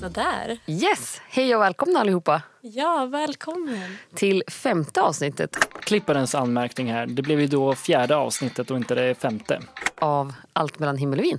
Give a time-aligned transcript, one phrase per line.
[0.00, 0.58] Sådär.
[0.66, 1.20] Yes!
[1.28, 3.96] Hej och välkomna allihopa Ja, välkommen.
[4.14, 7.06] till femte avsnittet Klipparens anmärkning här.
[7.06, 9.60] Det blev ju då fjärde avsnittet och inte det femte.
[9.98, 11.38] av Allt mellan himmel och vin.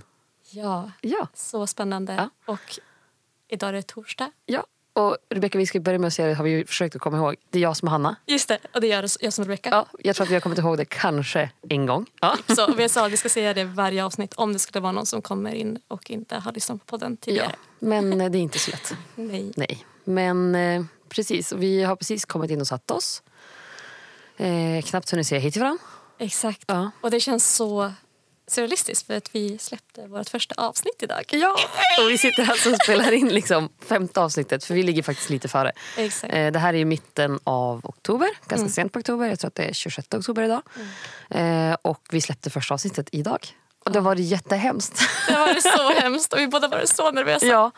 [0.52, 2.14] Ja, Ja, så spännande.
[2.14, 2.30] Ja.
[2.54, 2.80] Och
[3.50, 4.32] idag är det torsdag.
[4.46, 4.64] ja.
[4.94, 7.18] Och Rebecka, vi ska börja med att säga det har vi ju försökt att komma
[7.18, 7.36] ihåg.
[7.50, 8.16] Det är jag som är Hanna.
[8.26, 9.70] Just det, och det gör jag som Rebecka.
[9.70, 12.06] Ja, jag tror att vi har kommit ihåg det kanske en gång.
[12.22, 12.38] Ja.
[12.56, 15.06] Så vi sa att vi ska säga det varje avsnitt om det skulle vara någon
[15.06, 17.56] som kommer in och inte har lyssnat på podden ja, tidigare.
[17.80, 18.94] men eh, det är inte så lätt.
[19.16, 19.52] Nej.
[19.56, 21.52] Nej, men eh, precis.
[21.52, 23.24] Vi har precis kommit in och satt oss.
[24.38, 25.84] Eh, knappt hunnit säga hej till varandra.
[26.18, 26.64] Exakt.
[26.68, 26.92] Ja.
[27.02, 27.94] Och det känns så
[28.52, 31.24] surrealistiskt för att vi släppte vårt första avsnitt idag.
[31.32, 31.56] Ja,
[32.04, 35.48] och vi sitter alltså och spelar in liksom femte avsnittet för vi ligger faktiskt lite
[35.48, 35.72] före.
[35.98, 36.34] Exakt.
[36.34, 39.28] Eh, Det här är i mitten av oktober, ganska sent på oktober.
[39.28, 40.62] Jag tror att det är 26 oktober idag.
[41.30, 43.48] Eh, Och vi släppte första avsnittet idag.
[43.86, 45.00] Och det var jättehemskt.
[45.28, 47.46] Det var så hemskt och vi båda var så nervösa.
[47.46, 47.72] ja.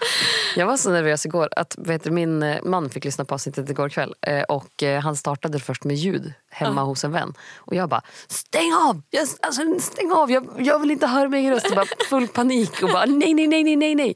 [0.55, 3.69] Jag var så nervös igår att vet du, min eh, man fick lyssna på avsnittet
[3.69, 4.13] igår kväll.
[4.27, 7.33] Eh, Och eh, han startade först med ljud hemma hos en vän.
[7.57, 9.01] Och jag bara, stäng av!
[9.09, 10.31] Jag, alltså, stäng av!
[10.31, 11.69] Jag, jag vill inte höra min egen röst.
[11.69, 14.15] Och bara full panik och bara nej, nej, nej, nej, nej.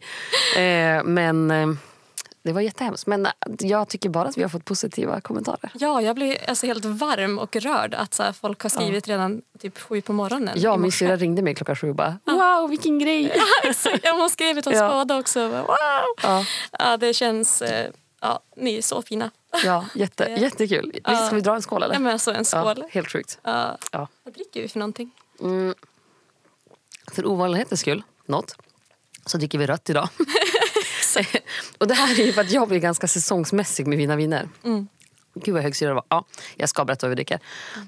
[0.97, 1.51] Eh, Men
[2.47, 3.07] det var jättehemskt.
[3.07, 5.71] Men eh, jag tycker bara att vi har fått positiva kommentarer.
[5.73, 9.41] Ja, jag blir alltså helt varm och rörd att så här, folk har skrivit redan
[9.59, 10.53] typ sju på morgonen.
[10.61, 13.33] Ja, min syrra ringde mig klockan sju och bara wow vilken grej.
[14.03, 14.89] Ja, hon skrev oss Ja.
[14.89, 15.47] båda också.
[15.49, 15.65] Wow!
[16.23, 16.45] Ja,
[16.79, 17.61] Ja, det känns...
[17.61, 19.31] eh, Ja, ni är så fina.
[19.65, 20.91] ja jätte, jättekul.
[20.93, 21.95] Vi- Ska vi dra en skål eller?
[21.95, 22.77] Ja, men alltså en skål.
[22.77, 23.39] Ja, helt sjukt.
[23.43, 23.77] Ja.
[23.91, 24.07] Ja.
[24.23, 25.11] Vad dricker vi för någonting?
[27.11, 28.55] För ovanlighetens skull, något,
[29.25, 30.09] så dricker vi rött idag.
[31.77, 34.49] och det här är ju för att jag blir ganska säsongsmässig med mina viner.
[34.63, 34.87] Mm.
[35.33, 36.05] Gud vad högsyra det var.
[36.09, 36.25] Ja,
[36.55, 37.39] jag ska berätta vad vi dricker.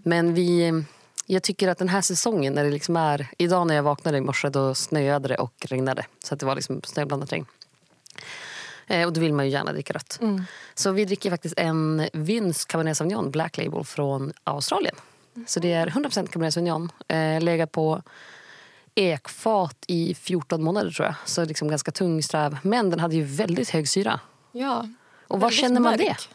[0.03, 0.83] Men vi,
[1.25, 3.27] jag tycker att den här säsongen när det liksom är...
[3.37, 6.05] Idag när jag vaknade i morse då snöade det och regnade.
[6.23, 7.45] Så att det var liksom snöblandat regn.
[8.87, 10.19] Eh, och då vill man ju gärna dricka rött.
[10.73, 14.95] Så vi dricker faktiskt en Vyns Cabernet Sauvignon Black Label från Australien.
[15.47, 16.91] Så det är 100% Cabernet Sauvignon.
[17.07, 18.01] Eh, legat på
[18.99, 21.15] ekfat i 14 månader tror jag.
[21.25, 22.57] Så liksom ganska tung sträv.
[22.63, 24.19] Men den hade ju väldigt hög syra.
[24.51, 24.87] Ja.
[25.27, 26.03] Och var känner man det?
[26.05, 26.29] mörk.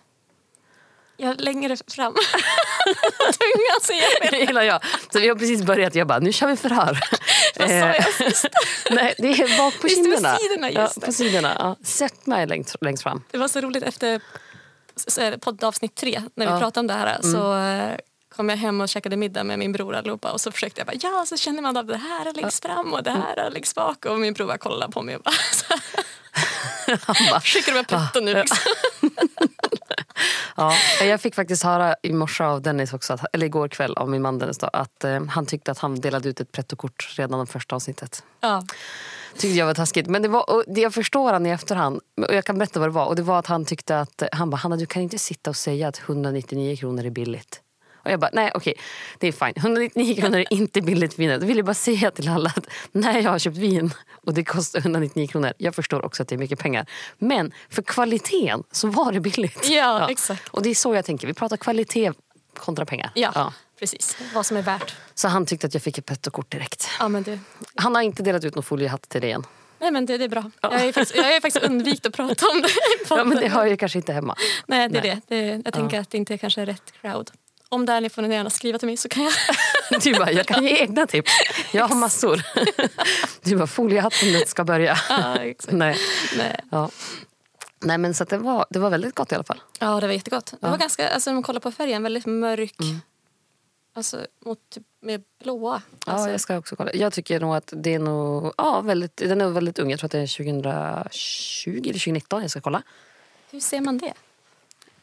[1.16, 2.12] Ja, längre fram.
[3.38, 4.30] Tungan ser jag.
[4.32, 4.80] Det gillar jag.
[5.12, 5.94] Så vi har precis börjat.
[5.94, 6.98] Jag bara, nu kör vi förhör.
[7.58, 8.46] Vad sa jag Eh, sist?
[8.90, 10.36] Nej, det är bak på det, på kinderna.
[10.36, 11.06] sidorna, ja, det.
[11.06, 11.56] på sidorna.
[11.58, 11.76] Ja.
[11.84, 13.22] Sätt mig längst, längst fram.
[13.30, 14.20] Det var så roligt efter
[15.16, 16.58] det poddavsnitt tre när vi Ja.
[16.58, 17.22] pratade om det här.
[17.22, 17.96] Så eh,
[18.36, 20.96] kom jag hem och käkade middag med min bror allihopa och så försökte jag bara
[21.02, 23.74] ja så känner man av det här är längst fram och det här är längst
[23.74, 25.74] bak och min bror bara kollade på mig och bara så
[27.00, 28.58] Han bara, skickar du med putten nu liksom.
[30.56, 34.08] Ja, jag fick faktiskt höra i morse av Dennis också, att, eller igår kväll av
[34.08, 37.40] min man Dennis då, att eh, han tyckte att han delade ut ett prettokort redan
[37.40, 38.24] av första avsnittet.
[38.40, 38.64] Ja.
[39.32, 40.06] Tyckte jag var taskigt.
[40.06, 42.88] Men det var, och det jag förstår han i efterhand, och jag kan berätta vad
[42.88, 43.06] det var.
[43.06, 45.56] Och det var att han tyckte att, han bara, Hanna du kan inte sitta och
[45.56, 47.60] säga att 199 kronor är billigt.
[48.04, 48.74] Och jag bara, nej okej,
[49.18, 49.52] det är fine.
[49.56, 51.40] 199 kronor är inte billigt vin.
[51.40, 53.94] Då vill jag bara säga till alla att när jag har köpt vin
[54.26, 56.86] och det kostar 199 kronor, jag förstår också att det är mycket pengar.
[57.18, 59.68] Men för kvaliteten så var det billigt.
[59.70, 60.48] Ja, exakt.
[60.48, 62.12] Och det är så jag tänker, vi pratar kvalitet
[62.58, 63.10] kontra pengar.
[63.14, 64.16] Ja, precis.
[64.34, 64.94] Vad som är värt.
[65.14, 66.88] Så han tyckte att jag fick ett pettokort direkt.
[67.00, 67.38] Ja, men du.
[67.74, 69.44] Han har inte delat ut någon foliehatt till dig än.
[69.78, 70.50] Nej men det, det är bra.
[70.60, 72.68] Jag har ju faktiskt, jag ju faktiskt undvikit att prata om det
[73.16, 74.36] Ja, men det har jag kanske inte hemma.
[74.66, 75.20] Nej, det är Nej.
[75.28, 75.36] det.
[75.36, 75.62] det.
[75.64, 77.30] Jag tänker att det inte är kanske är rätt crowd.
[77.68, 79.32] Om det är ni får ni gärna skriva till mig så kan jag.
[80.02, 81.32] Du bara, jag kan ge egna tips.
[81.72, 82.42] Jag har massor.
[83.42, 84.98] Du bara, foliehatten ska börja.
[85.08, 85.72] Ja, exakt.
[85.72, 85.96] Nej.
[86.38, 86.60] Nej.
[86.70, 86.90] Ja.
[87.80, 89.62] Nej men så det, var, det var väldigt gott i alla fall.
[89.78, 90.54] Ja, det var jättegott.
[90.60, 92.74] Det var ganska, alltså om man kollar på färgen, väldigt mörk.
[93.96, 95.82] Alltså mot typ med blåa.
[96.06, 96.92] Ja, Alltså, jag ska också kolla.
[96.94, 99.90] Jag tycker nog att det är nog, ja, väldigt, den är väldigt ung.
[99.90, 102.82] Jag tror att det är 2020 eller 2019 jag ska kolla.
[103.50, 104.12] Hur ser man det?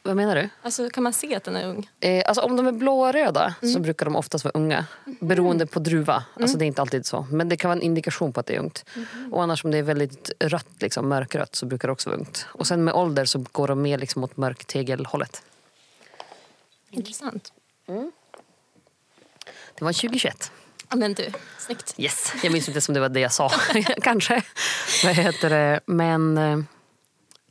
[0.04, 0.48] Vad menar du?
[0.62, 1.90] Alltså kan man se att den är ung?
[2.00, 3.82] Eh, alltså om de är blåröda så Mm.
[3.82, 4.86] brukar de oftast vara unga.
[5.20, 6.14] Beroende på druva.
[6.14, 6.24] Mm.
[6.42, 7.26] Alltså det är inte alltid så.
[7.30, 8.84] Men det kan vara en indikation på att det är ungt.
[8.94, 9.30] Mm-hmm.
[9.32, 12.46] Och annars om det är väldigt rött, liksom, mörkrött så brukar det också vara ungt.
[12.48, 15.42] Och sen med ålder så går de mer liksom mot mörktegelhållet.
[16.90, 17.52] Intressant.
[19.78, 20.52] Det var 2021.
[20.90, 21.94] Ja, men du, snyggt.
[21.98, 22.32] Yes.
[22.42, 23.48] Jag minns inte som det var det jag sa.
[24.02, 24.42] Kanske.
[25.04, 25.80] Vad heter det?
[25.86, 26.58] Men, eh,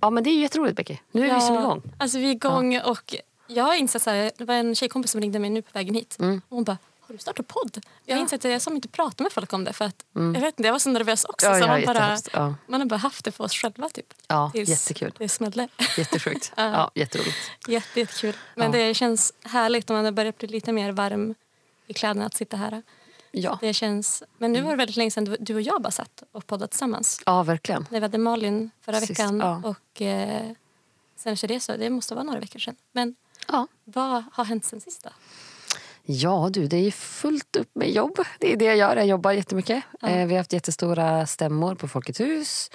[0.01, 0.97] ja, men det är ju jätteroligt Becky.
[1.11, 1.81] Nu är vi som igång.
[1.97, 3.15] Alltså vi är igång och
[3.47, 5.95] jag har insett så här, det var en tjejkompis som ringde mig nu på vägen
[5.95, 6.17] hit.
[6.19, 6.41] Mm.
[6.49, 7.81] Och hon bara, har du startat podd?
[8.05, 10.31] Jag har insett att jag som inte pratar med folk om det för att jag
[10.31, 11.45] vet inte, jag var så nervös också.
[11.47, 12.17] Ja, så ja, man, bara.
[12.33, 12.55] Ja.
[12.67, 14.13] man har bara haft det för oss själva typ.
[14.27, 15.11] Ja, Tills jättekul.
[15.17, 15.67] Det smällde.
[15.97, 16.53] Jättesjukt.
[16.57, 17.37] Ja, jätteroligt.
[17.67, 18.33] Jätte, jättekul.
[18.55, 18.77] Men Ja.
[18.79, 21.35] det känns härligt om man har börjat bli lite mer varm
[21.87, 22.83] i kläderna att sitta här.
[23.31, 23.57] Ja.
[23.61, 26.47] Det känns, men nu var det väldigt länge sedan du- och jag bara satt och
[26.47, 27.21] poddade tillsammans.
[27.25, 27.87] ja, verkligen.
[27.91, 29.61] När vi hade Malin förra Sist, veckan ja.
[29.65, 30.51] och eh,
[31.15, 32.75] sen efter det så, det måste vara några veckor sedan.
[32.91, 33.15] Men
[33.47, 33.67] Ja.
[33.83, 35.09] vad har hänt sen sist då?
[36.13, 38.15] Ja du, det är fullt upp med jobb.
[38.39, 38.95] Det är det jag gör.
[38.95, 39.83] Jag jobbar jättemycket.
[40.03, 42.71] Eh, vi har haft jättestora stämmor på Folkets hus.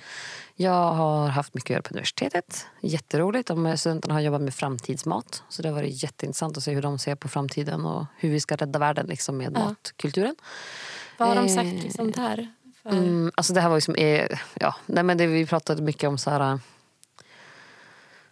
[0.55, 2.67] Jag har haft mycket att göra på universitetet.
[2.81, 3.49] Jätteroligt.
[3.49, 5.43] De studenterna har jobbat med framtidsmat.
[5.49, 8.41] Så det har varit jätteintressant att se hur de ser på framtiden och hur vi
[8.41, 9.65] ska rädda världen liksom, med Ja.
[9.65, 10.37] matkulturen.
[11.19, 12.49] Vad har de Eh, sagt liksom där?
[12.83, 16.09] För, Mm, alltså det här var liksom, eh, ja, nej men det, vi pratade mycket
[16.09, 16.59] om så här...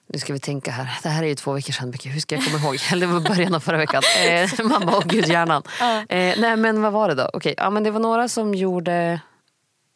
[0.07, 0.99] Nu ska vi tänka här.
[1.03, 1.95] Det här är ju två veckor sedan.
[2.05, 2.77] Hur ska jag komma ihåg?
[2.93, 4.03] Eller det var början av förra veckan.
[4.27, 5.63] Eh, man bara, åh gud hjärnan.
[5.81, 5.99] Ja.
[6.01, 7.31] Eh, nej men vad var det då?
[7.33, 9.21] Okej, ja, men det var några som gjorde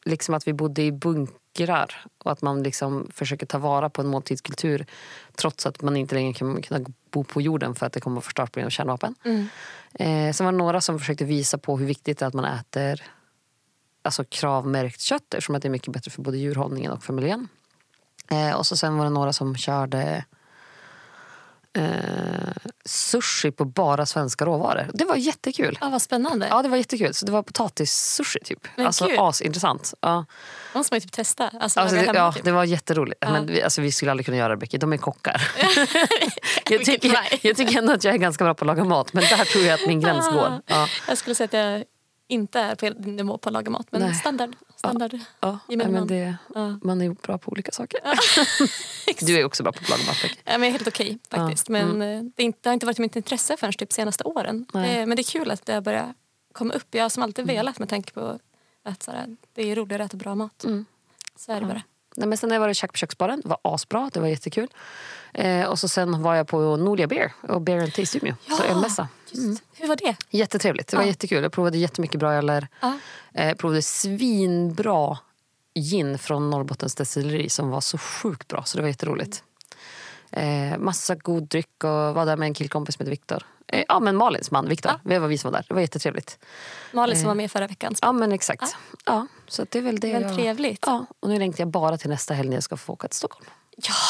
[0.05, 2.05] liksom att vi bodde i bunkrar.
[2.25, 4.87] Och att man liksom försöker ta vara på en måltidskultur.
[5.37, 8.25] Trots att man inte längre kommer kunna bo på jorden för att det kommer att
[8.25, 9.15] förstöras på grund av kärnvapen.
[9.25, 9.49] Mm.
[9.95, 12.45] Eh, sen var det några som försökte visa på hur viktigt det är att man
[12.45, 13.03] äter
[14.03, 17.49] alltså kravmärkt kött eftersom att det är mycket bättre för både djurhållningen och för miljön.
[18.31, 20.25] Eh, och så sen var det några som körde
[21.73, 21.83] eh,
[22.85, 24.91] sushi på bara svenska råvaror.
[24.95, 25.79] Det var jättekul.
[25.81, 26.49] Ja, vad spännande.
[26.51, 27.15] Ja, det var jättekul.
[27.15, 28.67] Så det var potatissushi typ.
[28.77, 29.17] Men alltså kul.
[29.19, 29.95] asintressant.
[30.01, 30.25] Ja.
[30.73, 31.49] Det måste man ju typ testa.
[31.61, 32.45] Alltså, Alltså, det, hemma, ja, typ.
[32.45, 33.19] det var jätteroligt.
[33.21, 33.33] Ja.
[33.33, 34.79] Men vi, alltså, vi skulle aldrig kunna göra det, Becky.
[34.79, 35.51] De är kockar.
[36.71, 39.13] jag, tycker, jag tycker ändå att jag är ganska bra på att laga mat.
[39.13, 40.61] Men där tror jag att min gräns går.
[40.67, 40.89] Ja.
[41.09, 41.85] Jag skulle säga att jag
[42.29, 43.87] inte är på nivå på att laga mat.
[43.91, 44.15] Men Nej.
[44.15, 44.57] standard.
[44.77, 45.19] standard.
[45.41, 46.09] Ja, Gemene men man.
[46.09, 46.79] det, Ja.
[46.83, 48.01] man är ju bra på olika saker.
[49.27, 50.17] du är också bra på att laga mat.
[50.45, 51.69] Ja, men helt okej faktiskt.
[51.69, 51.77] Ja.
[51.77, 51.99] Mm.
[51.99, 54.67] Men eh, det, är inte, det har inte varit mitt intresse förrän typ senaste åren.
[54.73, 56.11] Det, men det är kul att det har börjat
[56.53, 56.87] komma upp.
[56.91, 57.57] Jag har som alltid Mm.
[57.57, 58.39] velat med tanke på
[58.83, 60.65] att sådär, det är roligare att äta bra mat.
[60.65, 60.85] Mm.
[61.37, 61.83] Så är det bara.
[62.17, 63.41] Nej, men sen var det Käk på köksbaren.
[63.41, 64.11] Det var asbra.
[64.13, 64.69] Det var jättekul.
[65.35, 68.35] Eh, och så sen var jag på Nolia Beer och Beer and Taste Umeå.
[68.49, 69.09] Så ölmässa.
[69.31, 69.63] Just.
[69.75, 70.17] Hur var det?
[70.31, 70.89] Jättetrevligt.
[70.89, 71.09] Det var Ja.
[71.09, 71.43] jättekul.
[71.43, 72.69] Jag provade jättemycket bra öler.
[72.81, 72.99] Ja.
[73.35, 75.19] Eh, provade svinbra
[75.75, 78.63] gin från Norrbottens destilleri som var så sjukt bra.
[78.65, 79.45] Så det var jätteroligt.
[80.33, 83.43] Eh, massa god dryck och var där med en killkompis som heter Viktor.
[83.69, 84.93] Eh, ja, men Malins man Viktor.
[84.93, 85.11] Ja.
[85.11, 85.65] Det var vi som var där.
[85.69, 86.39] Det var jättetrevligt.
[86.93, 87.29] Malin som Eh.
[87.29, 87.95] var med förra veckan.
[88.03, 88.77] Ja, men exakt.
[89.05, 90.35] Ja, så att det är väl det Men jag...
[90.35, 90.85] trevligt.
[90.87, 93.17] Ja, och nu längtar jag bara till nästa helg när jag ska få åka till
[93.17, 93.47] Stockholm.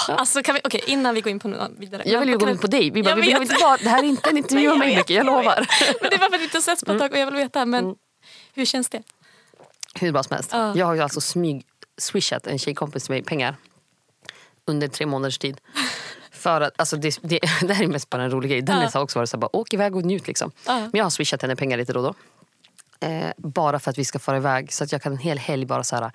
[0.08, 2.02] Ja, alltså kan vi, okej, innan vi går in på något vidare.
[2.06, 2.90] Jag vill ju gå in på dig.
[2.90, 5.66] Vi, bara, vi inte bara, det här är inte en intervju om mig, jag lovar.
[6.02, 7.66] Men det var för att vi inte setts på ett tag och jag vill veta.
[7.66, 7.96] Men Mm.
[8.52, 9.02] hur känns det?
[9.94, 10.50] Hur bra som helst.
[10.52, 10.72] Ja.
[10.76, 11.66] Jag har ju alltså smyg
[11.98, 13.56] swishat en tjejkompis till mig pengar
[14.66, 15.60] under tre månaders tid.
[16.38, 18.62] För att, alltså det, det, det här är mest bara en rolig grej.
[18.62, 18.98] Dennis Ja.
[18.98, 20.26] har också varit så här, bara, åk iväg och njut.
[20.26, 20.50] Liksom.
[20.66, 20.78] Ja.
[20.78, 22.14] Men jag har swishat henne pengar lite då och
[23.00, 23.06] då.
[23.06, 24.72] Eh, bara för att vi ska fara iväg.
[24.72, 26.10] Så att jag kan en hel helg bara så här.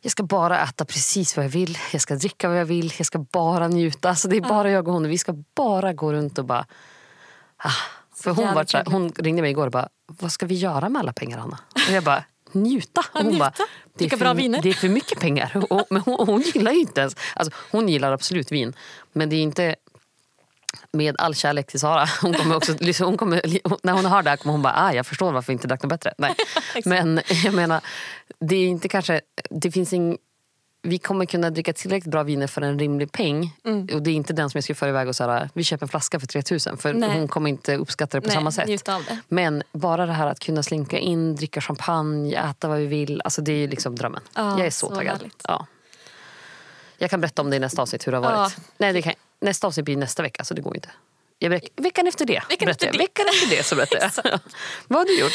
[0.00, 1.78] Jag ska bara äta precis vad jag vill.
[1.92, 2.92] Jag ska dricka vad jag vill.
[2.98, 4.08] Jag ska bara njuta.
[4.08, 5.08] Alltså det är bara jag och hon.
[5.08, 6.66] Vi ska bara gå runt och bara...
[7.56, 7.70] Ah.
[8.14, 10.88] För hon, var, så här- hon ringde mig igår och bara, vad ska vi göra
[10.88, 11.58] med alla pengar Anna?
[11.88, 13.00] Och jag bara, njuta.
[13.12, 13.52] Och hon bara,
[13.98, 15.66] det är, Dricka bra för, viner." det är för mycket pengar.
[15.70, 18.72] Och, men hon, hon gillar ju inte ens, alltså, hon gillar absolut vin.
[19.12, 19.76] Men det är inte
[20.92, 22.08] med all kärlek till Sara.
[22.22, 23.42] Hon kommer också, liksom, hon kommer,
[23.82, 25.82] när hon hör det här kommer hon bara, ah, jag förstår varför vi inte drack
[25.82, 26.14] något bättre.
[26.18, 26.34] Nej.
[26.84, 27.80] Men jag menar,
[28.40, 30.18] det är inte kanske, det finns ing,
[30.82, 33.56] vi kommer kunna dricka tillräckligt bra viner för en rimlig peng.
[33.64, 33.88] Mm.
[33.94, 35.88] Och det är inte den som jag ska föra iväg och säga, vi köper en
[35.88, 36.76] flaska för 3000.
[36.76, 37.18] För Nej.
[37.18, 38.88] hon kommer inte uppskatta det på Nej, samma sätt.
[39.28, 43.20] Men bara det här att kunna slinka in, dricka champagne, äta vad vi vill.
[43.24, 44.22] Alltså det är liksom drömmen.
[44.34, 45.24] Ja, jag är så, så taggad.
[45.44, 45.66] Ja.
[46.98, 48.54] Jag kan berätta om det i nästa avsnitt hur det har varit.
[48.56, 48.62] Ja.
[48.78, 50.88] Nej, det kan, nästa avsnitt blir nästa vecka så det går inte.
[51.38, 52.42] Jag berätt, veckan efter det.
[52.48, 52.98] Veckan efter det.
[52.98, 54.10] Veckan efter det så berättar jag.
[54.88, 55.32] vad har du gjort?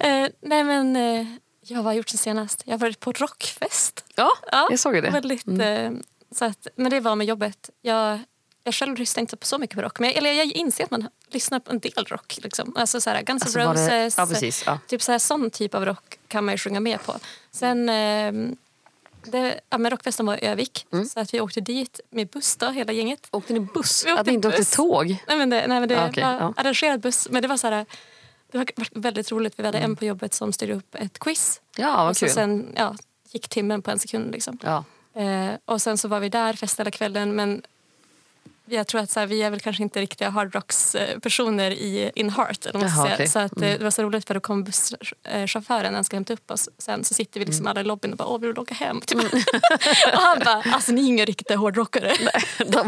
[0.00, 1.26] Eh, nej men, eh,
[1.70, 2.62] ja, vad har jag gjort sen senast?
[2.64, 4.04] Jag har varit på rockfest.
[4.14, 5.10] Ja, Ja, jag såg det.
[5.10, 5.94] Väldigt, Mm.
[5.96, 6.00] eh,
[6.34, 7.70] så att, men det var med jobbet.
[7.82, 8.18] Jag,
[8.64, 9.98] jag själv lyssnar inte på så mycket på rock.
[10.00, 12.38] Men jag, eller jag inser att man lyssnar på en del rock.
[12.42, 12.72] Liksom.
[12.76, 14.18] Alltså så här, Guns Alltså, N' det- Roses.
[14.18, 14.78] ja, precis, ja.
[14.86, 17.14] Typ så här, sån typ av rock kan man ju sjunga med på.
[17.50, 18.32] Sen, eh,
[19.24, 20.86] det, ja, men rockfesten var i Övik.
[20.92, 21.04] Mm.
[21.06, 23.28] Så att vi åkte dit med buss då, hela gänget.
[23.30, 24.06] Åkte ni buss?
[24.06, 25.16] Vi åkte Att ni inte åkte tåg?
[25.26, 26.54] Nej men det, nej, men det Ah, okej, var ja.
[26.56, 27.28] arrangerad buss.
[27.30, 27.86] Men det var så här,
[28.52, 29.58] det var väldigt roligt.
[29.58, 31.60] Vi hade en på jobbet som styrde upp ett quiz.
[31.76, 32.34] Ja, vad och så kul.
[32.34, 32.96] sen ja,
[33.30, 34.32] gick timmen på en sekund.
[34.32, 34.58] Liksom.
[34.62, 34.84] Ja.
[35.20, 37.36] Eh, och sen så var vi där, festade hela kvällen.
[37.36, 37.62] Men
[38.72, 42.66] jag tror att så här, vi är väl kanske inte riktiga hardrocks-personer i in heart.
[42.66, 43.28] Eller Jaha, okej.
[43.28, 43.78] Så att, eh, Mm.
[43.78, 46.68] det var så roligt för då kom busschauffören när han ska hämta upp oss.
[46.78, 47.70] Sen så sitter vi liksom Mm.
[47.70, 49.00] alla i lobbyn och bara åh vi vill åka hem.
[49.00, 49.18] Typ.
[50.12, 52.12] och han bara alltså ni är inga riktiga hårdrockare.
[52.66, 52.78] Då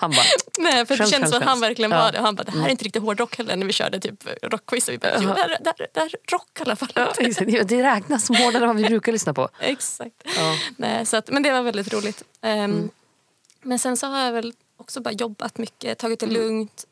[0.00, 0.22] han bara,
[0.58, 1.98] Nej, för det Skäms, känns som att han verkligen Ja.
[1.98, 2.18] var det.
[2.18, 4.88] Han bara det här är inte riktigt hårdrock heller när vi körde typ rockquiz.
[4.88, 6.88] Och vi bara jo det här, det här, det här är rock i alla fall.
[6.94, 7.12] ja,
[7.64, 9.48] det räknas som hårdare än vad vi brukar lyssna på.
[9.60, 10.14] Exakt.
[10.36, 10.56] Ja.
[10.76, 12.22] Nej, så att, men det var väldigt roligt.
[12.42, 12.90] Ehm, Mm.
[13.62, 16.84] Men sen så har jag väl också bara jobbat mycket, tagit det lugnt.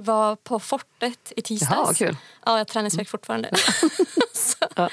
[0.00, 1.72] Var på fortet i tisdags.
[1.72, 1.84] Mm.
[1.84, 2.16] Jaha, kul.
[2.46, 3.50] Ja, jag träningsvärk fortfarande.
[4.32, 4.82] så, Ja.
[4.82, 4.90] Mm.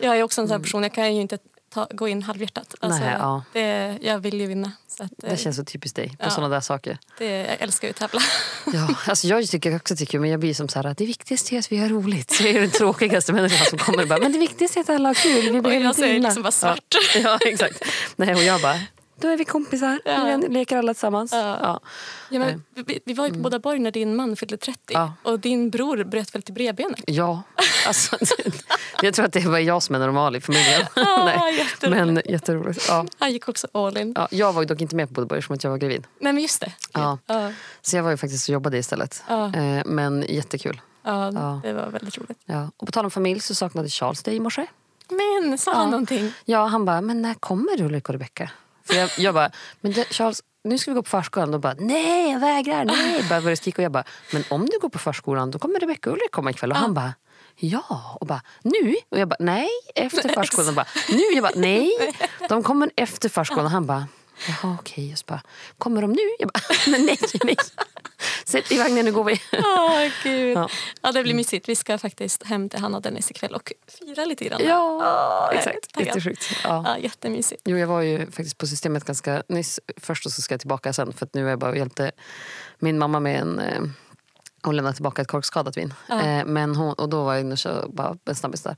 [0.00, 1.38] Jag är också en sån här person, jag kan ju inte
[1.74, 2.74] ta, gå in halvhjärtat.
[2.80, 3.42] Alltså, Nej, ja.
[3.52, 4.72] det, jag vill ju vinna.
[5.00, 6.30] Att, eh, Det känns så typiskt dig på Ja.
[6.30, 6.98] sådana där saker.
[7.18, 8.20] det, jag älskar ju att tävla.
[8.72, 11.54] Ja, alltså jag tycker också att kul, men jag blir som så här, det viktigaste
[11.54, 12.30] är att vi har roligt.
[12.30, 14.90] Så jag är den tråkigaste människan som kommer och bara, men det viktigaste är att
[14.90, 15.52] alla har kul.
[15.52, 16.94] Vi Och jag säger liksom bara svart.
[17.14, 17.84] Ja, ja exakt.
[18.16, 18.80] Nej, och jag bara,
[19.20, 20.00] då är vi kompisar.
[20.04, 20.38] Ja.
[20.42, 21.32] Vi leker alla tillsammans.
[21.32, 21.58] Ja.
[21.62, 21.80] Ja.
[22.30, 25.12] Ja, men, vi, vi var ju på Båda Borg när din man fyllde 30 Ja.
[25.22, 27.00] och din bror bröt väl till bredbenet?
[27.06, 27.42] Ja,
[27.86, 28.16] alltså,
[29.02, 30.82] jag tror att det var jag som är normal i familjen.
[30.96, 32.06] Ah, Nej, jätteroligt.
[32.06, 32.86] men jätteroligt.
[32.88, 33.06] Ja.
[33.18, 34.12] Han gick också all in.
[34.16, 36.06] Ja, jag var dock inte med på Bodeborg eftersom att jag var gravid.
[36.20, 36.72] Nej men just det.
[36.92, 37.18] Ja.
[37.26, 39.22] Ja, Så jag var ju faktiskt och jobbade istället.
[39.28, 39.54] Ja.
[39.54, 40.80] Eh, men jättekul.
[41.02, 41.60] ja, Ja.
[41.62, 42.38] det var väldigt roligt.
[42.44, 42.70] Ja.
[42.76, 44.66] Och på tal om familj så saknade Charles dig i morse.
[45.08, 46.32] Men sa han någonting?
[46.44, 48.50] Ja, han bara, men när kommer Ulrik och Rebecka?
[48.86, 49.50] För jag, jag bara,
[49.80, 51.54] men det, Charles, nu ska vi gå på förskolan.
[51.54, 53.24] Och bara, nej jag vägrar, nej.
[53.28, 56.10] Bara började skrika och jag bara, men om du går på förskolan då kommer Rebecka
[56.10, 56.70] och Ulrik komma ikväll.
[56.70, 57.14] Och han bara,
[57.56, 58.16] ja.
[58.20, 58.94] Och bara, nu?
[59.08, 60.68] Och jag bara, nej, efter förskolan.
[60.68, 61.22] Och bara, nu?
[61.34, 61.90] Jag bara, nej.
[62.48, 63.64] De kommer efter förskolan.
[63.64, 64.06] Och han bara,
[64.48, 65.12] jaha okej.
[65.12, 65.42] Och så bara,
[65.78, 66.36] kommer de nu?
[66.38, 67.56] Jag bara, men nej, nej.
[68.44, 69.40] Sätt i vagnen, nu går vi.
[69.52, 70.56] Åh gud.
[70.56, 70.68] Ja.
[71.00, 71.12] Ja.
[71.12, 71.68] det blir mysigt.
[71.68, 74.60] Vi ska faktiskt hem till Hanna och Dennis ikväll och fira lite grann.
[74.64, 76.00] Ja, är exakt.
[76.00, 76.56] Jättesjukt.
[76.64, 76.82] Ja.
[76.86, 77.62] Ja, jättemysigt.
[77.64, 80.92] Jo, jag var ju faktiskt på systemet ganska nyss först och så ska jag tillbaka
[80.92, 81.12] sen.
[81.12, 82.12] För att nu är jag bara och hjälpte
[82.78, 83.60] min mamma med en...
[84.66, 85.94] Hon lämnade tillbaka ett korkskadat vin.
[86.06, 86.22] Ja.
[86.22, 88.76] Eh, men hon, och då var jag och bara en snabbis där.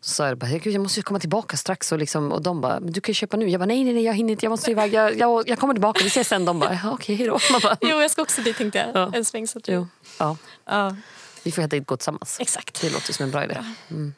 [0.00, 1.92] Så sa jag bara, jag måste ju komma tillbaka strax.
[1.92, 3.48] Och, liksom, och de bara, men du kan ju köpa nu.
[3.48, 4.44] Jag bara, nej, nej, nej jag hinner inte.
[4.46, 4.94] Jag måste iväg.
[4.94, 6.44] Jag, jag, jag kommer tillbaka, vi ses sen.
[6.44, 7.38] De bara, "Ja, okej, hejdå.
[7.52, 8.88] Man bara, Jo, jag ska också dit tänkte jag.
[9.02, 9.10] Ja.
[9.14, 9.46] En sväng.
[9.46, 9.86] Så jo,
[10.18, 10.36] ja.
[10.66, 10.96] Ja,
[11.42, 12.36] Vi får helt enkelt gå tillsammans.
[12.40, 12.80] exakt.
[12.80, 13.56] Det låter som en bra idé.
[13.90, 14.14] Mm.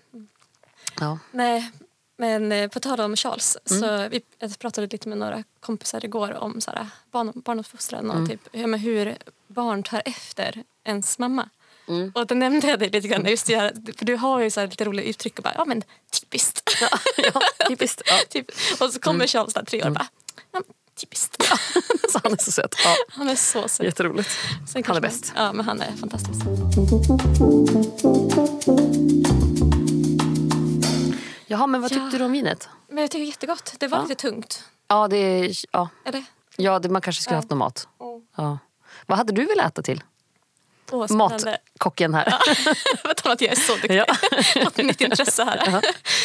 [1.01, 1.19] Ja.
[1.31, 1.71] Nej,
[2.23, 3.57] men eh, på tal om Charles.
[3.71, 3.81] Mm.
[3.83, 8.23] Så vi, jag pratade lite med några kompisar igår om så här, barn, barnuppfostran Mm.
[8.23, 9.17] och typ, ja, men hur
[9.49, 11.49] barn tar efter ens mamma.
[11.89, 12.13] Mm.
[12.15, 13.27] Och då nämnde jag dig lite grann.
[13.27, 15.83] Just det här, för du har ju så lite roliga uttryck och bara, ja men
[16.21, 16.71] typiskt.
[17.17, 18.03] ja, typiskt.
[18.07, 18.19] Ja.
[18.31, 18.47] typ.
[18.81, 19.29] Och så kommer Mm.
[19.29, 20.07] Charles där tre år och bara,
[20.53, 20.61] ja,
[21.01, 21.37] typiskt.
[22.13, 22.75] Så han är så söt.
[22.85, 23.87] Ja, Han är så söt.
[23.87, 24.31] jätteroligt.
[24.73, 25.33] Sen Han är bäst.
[25.37, 26.41] Ja, men han är fantastisk.
[31.53, 31.97] Jaha, men vad Ja.
[31.97, 32.69] tyckte du om vinet?
[32.89, 33.75] Men jag tycker jättegott.
[33.79, 34.03] Det var Ja.
[34.03, 34.65] lite tungt.
[34.89, 35.53] Ja, det är...
[35.73, 35.89] Ja.
[36.05, 36.25] Eller?
[36.57, 37.39] Ja, det, man kanske skulle Ja.
[37.39, 37.89] haft någon mat.
[38.37, 38.59] Ja.
[39.07, 40.03] Vad hade du velat äta till?
[40.87, 41.59] Spännande.
[41.79, 42.25] Matkocken här.
[43.15, 43.95] Tal om att jag är så duktig.
[43.97, 44.07] Ja.
[44.85, 45.63] Mitt intresse här.
[45.73, 45.83] Ja.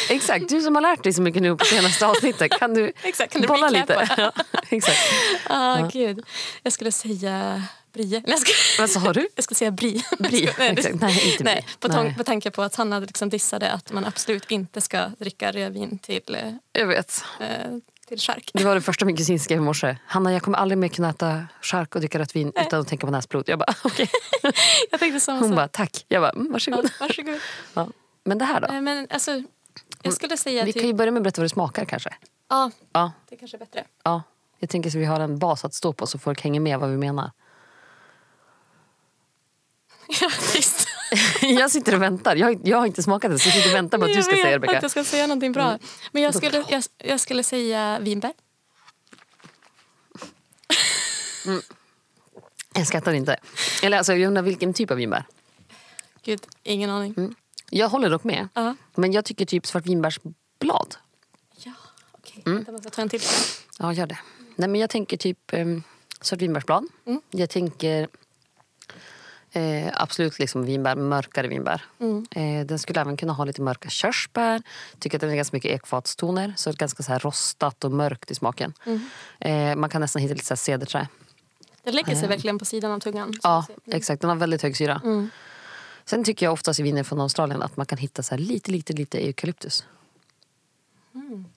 [0.08, 2.52] Exakt, du som har lärt dig så mycket nu på senaste avsnittet.
[2.58, 4.00] Kan du Exakt, kan du bolla recapa?
[4.00, 4.22] lite?
[4.22, 4.32] Ja,
[4.68, 4.98] exakt.
[5.46, 6.24] Ah, gud.
[6.62, 8.22] Jag skulle säga Brie.
[8.26, 9.28] Nej, skulle, Vad sa du?
[9.34, 10.04] jag skulle säga Brie.
[10.18, 11.00] Brie, Nej, exakt.
[11.00, 12.14] Nej, inte Nej, på, Nej.
[12.18, 15.98] på tanke på att han hade liksom dissade att man absolut inte ska dricka rödvin
[15.98, 17.24] till, eh, Jag vet.
[18.08, 18.50] till chark.
[18.54, 19.96] Det var det första min kusin skrev i morse.
[20.06, 23.06] Hanna, jag kommer aldrig mer kunna äta chark och dricka rött vin utan att tänka
[23.06, 23.44] på näsblod.
[23.48, 24.10] Jag bara, okej.
[24.90, 25.56] Jag tänkte samma Hon sak.
[25.56, 26.04] bara, tack.
[26.08, 26.84] Jag bara, mm, varsågod.
[26.84, 27.38] Ja, varsågod.
[27.74, 27.88] Ja.
[28.24, 28.66] Men det här då?
[28.70, 29.42] Nej, men alltså,
[30.02, 30.80] jag skulle säga Vi typ...
[30.82, 32.14] kan ju börja med att berätta vad det smakar kanske.
[32.50, 33.84] Ja, Ja, det kanske är bättre.
[34.04, 34.22] ja.
[34.60, 36.90] Jag tänker så vi har en bas att stå på så folk hänger med vad
[36.90, 37.30] vi menar.
[40.08, 40.88] Ja, visst.
[41.40, 42.36] Jag sitter och väntar.
[42.36, 44.32] Jag, jag har inte smakat det så jag sitter och väntar på att du ska
[44.32, 44.78] jag säga Rebecka.
[44.82, 45.78] jag ska säga någonting bra.
[46.12, 48.32] Men jag skulle, jag, jag skulle säga vinbär.
[52.74, 53.36] Jag skrattar inte.
[53.82, 55.24] Eller alltså, jag undrar vilken typ av vinbär.
[56.22, 57.14] Gud, ingen aning.
[57.16, 57.34] Mm.
[57.70, 58.48] Jag håller dock med.
[58.54, 58.76] Ja.
[58.94, 60.96] Men jag tycker typ svartvinbärsblad.
[61.56, 61.72] Ja,
[62.12, 62.42] okej.
[62.46, 62.56] Mm.
[62.56, 63.20] Vänta, måste jag ta en till.
[63.78, 64.18] Ja, gör det.
[64.56, 65.82] Nej, men jag tänker typ um,
[66.20, 66.84] svartvinbärsblad.
[67.06, 67.20] Mm.
[67.30, 68.08] Jag tänker
[69.52, 71.84] eh, absolut liksom vinbär, mörkare vinbär.
[71.98, 72.26] Mm.
[72.30, 74.62] Eh, den skulle även kunna ha lite mörka körsbär.
[74.98, 76.54] Tycker att den är ganska mycket ekfatstoner.
[76.56, 78.72] Så ganska så här rostat och mörkt i smaken.
[78.86, 79.00] Mm.
[79.40, 81.08] Eh, man kan nästan hitta lite så här cederträ.
[81.82, 83.34] Det lägger sig verkligen på sidan av tungan.
[83.42, 83.96] Ja, säga.
[83.96, 84.20] exakt.
[84.20, 85.00] Den har väldigt hög syra.
[85.04, 85.30] Mm.
[86.04, 88.70] Sen tycker jag oftast i viner från Australien att man kan hitta så här lite,
[88.70, 89.84] lite, lite eukalyptus.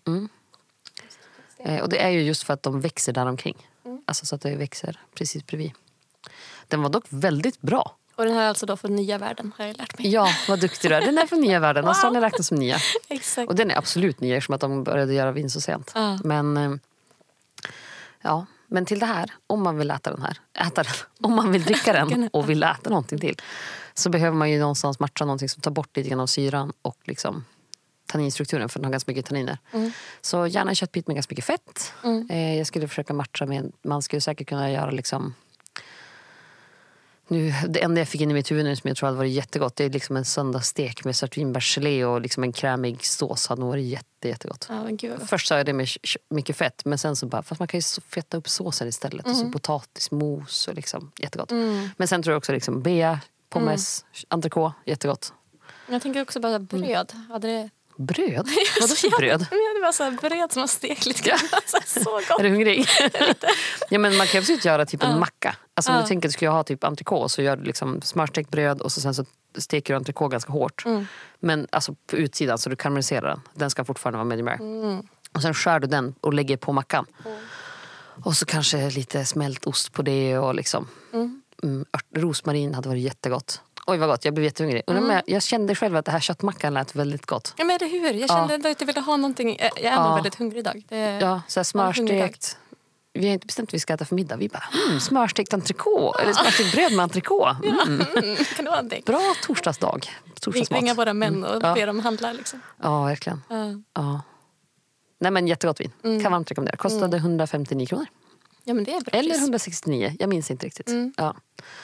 [0.07, 0.29] Mm.
[1.57, 3.67] Eh, och det är ju just för att de växer där omkring.
[3.85, 4.01] Mm.
[4.05, 5.71] Alltså så att det växer precis bredvid.
[6.71, 7.95] Den var dock väldigt bra.
[8.15, 10.07] Och den här är alltså då för nya världen har jag lärt mig.
[10.09, 11.01] Ja, vad duktig du är.
[11.01, 11.87] Den är från nya världen.
[11.87, 12.77] Australien räknas som nya.
[13.07, 13.49] Exakt.
[13.49, 15.91] Och den är absolut ny eftersom att de började göra vin så sent.
[15.95, 16.19] Ja.
[16.23, 16.71] Men eh,
[18.21, 20.37] ja, Men till det här, om man vill äta den här,
[20.67, 23.35] äta den, om man vill dricka den och vill äta någonting till
[23.93, 26.97] så behöver man ju någonstans matcha någonting som tar bort lite grann av syran och
[27.03, 27.45] liksom
[28.05, 29.57] tanninstrukturen för den har ganska mycket tanniner.
[30.21, 31.93] Så gärna en köttbit med ganska mycket fett.
[32.29, 35.33] Eh, jag skulle försöka matcha med, man skulle säkert kunna göra liksom
[37.31, 39.31] nu, det enda jag fick in i mitt huvud nu som jag tror hade varit
[39.31, 43.47] jättegott det är liksom en söndagsstek med svartvinbärsgelé och liksom en krämig sås.
[43.47, 44.67] hade nog varit jätte, jättegott.
[44.69, 45.29] Vad gott.
[45.29, 45.87] Först sa jag det med
[46.29, 49.25] mycket fett men sen så bara, fast man kan ju så fetta upp såsen istället.
[49.27, 51.51] Och så potatismos och liksom, jättegott.
[51.97, 53.19] Men sen tror jag också liksom bea,
[53.49, 55.33] pommes, entrecote, jättegott.
[55.89, 57.13] Jag tänker också bara bröd.
[57.29, 57.69] Hade det...
[58.01, 58.47] Bröd?
[58.81, 59.45] Vadå för bröd?
[59.49, 61.39] Men det var så här bröd som har stekt lite grann.
[61.65, 62.41] Så, här, så Är gott.
[62.41, 62.85] du hungrig?
[63.89, 65.55] ja, men man kan ju absolut göra typ en macka.
[65.73, 66.01] Alltså, om Ja.
[66.01, 68.91] du tänker att du ska ha typ entrecote så gör du liksom smörstekt bröd och
[68.91, 69.25] så sen så
[69.57, 70.85] steker du entrecote ganska hårt.
[70.85, 71.05] Mm.
[71.39, 73.41] Men alltså på utsidan så du karamelliserar den.
[73.53, 74.57] Den ska fortfarande vara medium rare.
[74.57, 75.03] Mm.
[75.33, 77.05] Och sen skär du den och lägger på mackan.
[78.23, 80.87] Och så kanske lite smält ost på det och liksom
[81.63, 83.61] mm, ört, rosmarin hade varit jättegott.
[83.91, 84.83] Oj vad gott, jag blev jättehungrig.
[84.87, 85.09] Mm.
[85.09, 87.53] jag, jag kände själv att det här köttmackan lät väldigt gott.
[87.57, 88.13] Ja, men eller hur?
[88.13, 89.57] Jag kände ändå att jag ville ha någonting.
[89.59, 90.15] Jag är nog Ja.
[90.15, 90.83] väldigt hungrig idag.
[90.89, 90.97] Det...
[90.97, 92.57] Ja, så här Ja, smörstekt.
[93.13, 94.35] Vi har inte bestämt vad vi ska äta för middag.
[94.35, 96.21] Vi bara, mm, smörstekt entrecote.
[96.23, 97.55] Eller smörstekt bröd med entrecote.
[97.67, 98.01] Mm.
[98.15, 98.83] Mm, kan det vara?
[99.05, 100.09] Bra torsdagsdag.
[100.41, 100.81] Torsdagsmat.
[100.81, 101.73] ringa våra män och Ja.
[101.73, 102.33] be dem handla.
[102.33, 102.61] Liksom.
[102.83, 103.41] Ja, verkligen.
[103.49, 103.55] Ja.
[103.93, 104.21] Ja.
[105.19, 105.91] Nej, men jättegott vin.
[106.03, 106.23] Mm.
[106.23, 106.75] Kan varmt rekommendera.
[106.77, 108.05] Kostade 159 kronor.
[108.63, 109.41] Ja, men det är bra Eller pris.
[109.41, 110.15] 169.
[110.19, 110.87] Jag minns inte riktigt.
[110.89, 111.13] Mm.
[111.17, 111.35] Ja.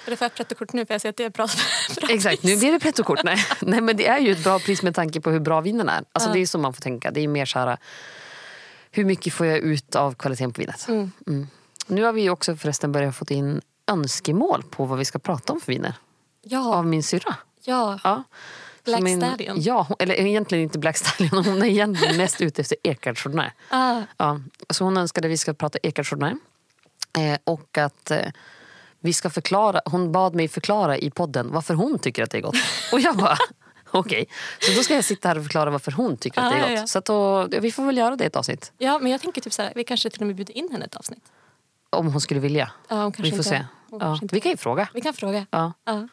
[0.03, 1.47] För det jag pretto-kort nu för jag ser att det är bra,
[1.95, 3.23] bra Exakt, nu blir det prettokort.
[3.23, 3.37] Nej.
[3.61, 6.03] Nej, men det är ju ett bra pris med tanke på hur bra vinen är.
[6.11, 6.33] Alltså, Ja.
[6.33, 7.11] Det är så man får tänka.
[7.11, 7.77] Det är mer så här,
[8.91, 10.87] hur mycket får jag ut av kvaliteten på vinet?
[10.87, 11.11] Mm.
[11.27, 11.47] Mm.
[11.87, 15.59] Nu har vi också förresten börjat få in önskemål på vad vi ska prata om
[15.61, 15.93] för viner.
[16.41, 17.35] Ja, Av min syrra.
[17.63, 17.99] ja.
[18.03, 18.23] Ja.
[18.85, 19.61] Black min, Stallion.
[19.61, 21.45] Ja, eller egentligen inte Black Stallion.
[21.45, 23.49] Hon är egentligen mest ute efter Ekard Chardonnay.
[23.69, 26.33] Ah, Ja, så hon önskade att vi ska prata Ekard Chardonnay.
[27.17, 28.31] Eh, och att eh,
[28.99, 32.41] vi ska förklara, hon bad mig förklara i podden varför hon tycker att det är
[32.41, 32.55] gott.
[32.91, 33.37] Och jag bara,
[33.91, 34.25] okej.
[34.59, 36.61] Så då ska jag sitta här och förklara varför hon tycker att det Ah, är
[36.63, 36.79] ja, gott.
[36.79, 36.87] ja.
[36.87, 38.71] Så att då, ja, vi får väl göra det i ett avsnitt.
[38.77, 40.85] ja, men jag tänker typ så här, vi kanske till och med bjuder in henne
[40.85, 41.23] ett avsnitt.
[41.89, 42.71] Om hon skulle vilja.
[42.89, 43.65] Ja, hon kanske vi får inte, se.
[43.91, 44.89] Ja, vi kan ju fråga.
[44.93, 45.45] Vi kan fråga.
[45.51, 45.73] Ja.
[45.85, 46.07] Ja,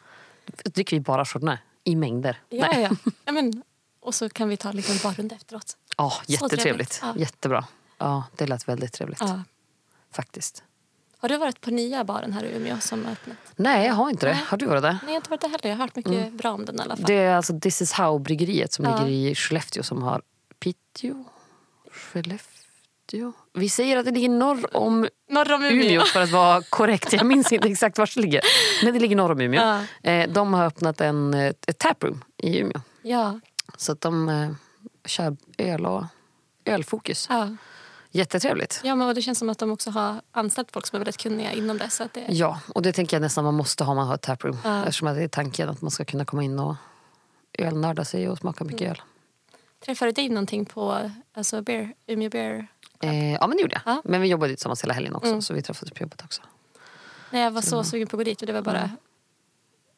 [0.63, 1.57] Dricker vi bara Chardonnay?
[1.83, 2.39] I mängder?
[2.49, 2.81] ja, Nej.
[2.81, 3.11] ja.
[3.25, 3.63] ja men,
[3.99, 5.77] och så kan vi ta en barrunda efteråt.
[5.97, 6.61] Ja, Så jättetrevligt.
[6.61, 6.99] trevligt.
[7.01, 7.13] Ja.
[7.17, 7.65] Jättebra.
[7.97, 9.21] Ja, det lät väldigt trevligt.
[9.21, 9.41] Ja.
[10.11, 10.63] Faktiskt.
[11.25, 13.37] Har du varit på nya baren här i Umeå som har öppnat?
[13.55, 14.33] Nej, jag har inte det.
[14.33, 14.43] Nej.
[14.47, 14.91] Har du varit där?
[14.91, 15.69] Nej, jag har inte varit där heller.
[15.69, 17.05] Jag har hört mycket bra om den i alla fall.
[17.07, 19.03] Det är alltså This is how-bryggeriet som Ja.
[19.03, 20.21] ligger i Skellefteå som har
[20.59, 21.23] Piteå,
[21.91, 23.33] Skellefteå.
[23.53, 25.85] Vi säger att det ligger norr om Norr om Umeå.
[25.85, 27.13] Umeå för att vara korrekt.
[27.13, 28.41] Jag minns inte exakt var det ligger.
[28.83, 29.61] Men det ligger norr om Umeå.
[30.03, 30.11] Ja.
[30.11, 32.81] Eh, De har öppnat en, eh, ett taproom i Umeå.
[33.01, 33.39] Ja,
[33.77, 34.49] Så att de eh,
[35.05, 36.03] kör öl och
[36.65, 37.27] ölfokus.
[37.29, 37.49] ja.
[38.15, 38.81] Jättetrevligt.
[38.83, 41.17] ja men och det känns som att de också har anställt folk som är väldigt
[41.17, 41.89] kunniga inom det.
[41.89, 44.15] Så att det Ja, och det tänker jag nästan man måste ha om man har
[44.15, 44.57] ett taproom.
[44.63, 44.79] Ja.
[44.85, 46.75] Eftersom det är tanken att man ska kunna komma in och
[47.53, 49.01] ölnörda sig och smaka mycket öl.
[49.85, 52.67] Träffade du dig någonting på alltså beer, Umeå Beer?
[53.01, 53.93] Eh, ja men det gjorde jag.
[53.95, 54.01] Ja.
[54.05, 55.41] Men vi jobbade ju tillsammans hela helgen också Mm.
[55.41, 56.41] så vi träffades på jobbet också.
[57.31, 58.89] Nej, jag var så sugen på att gå dit och det var bara...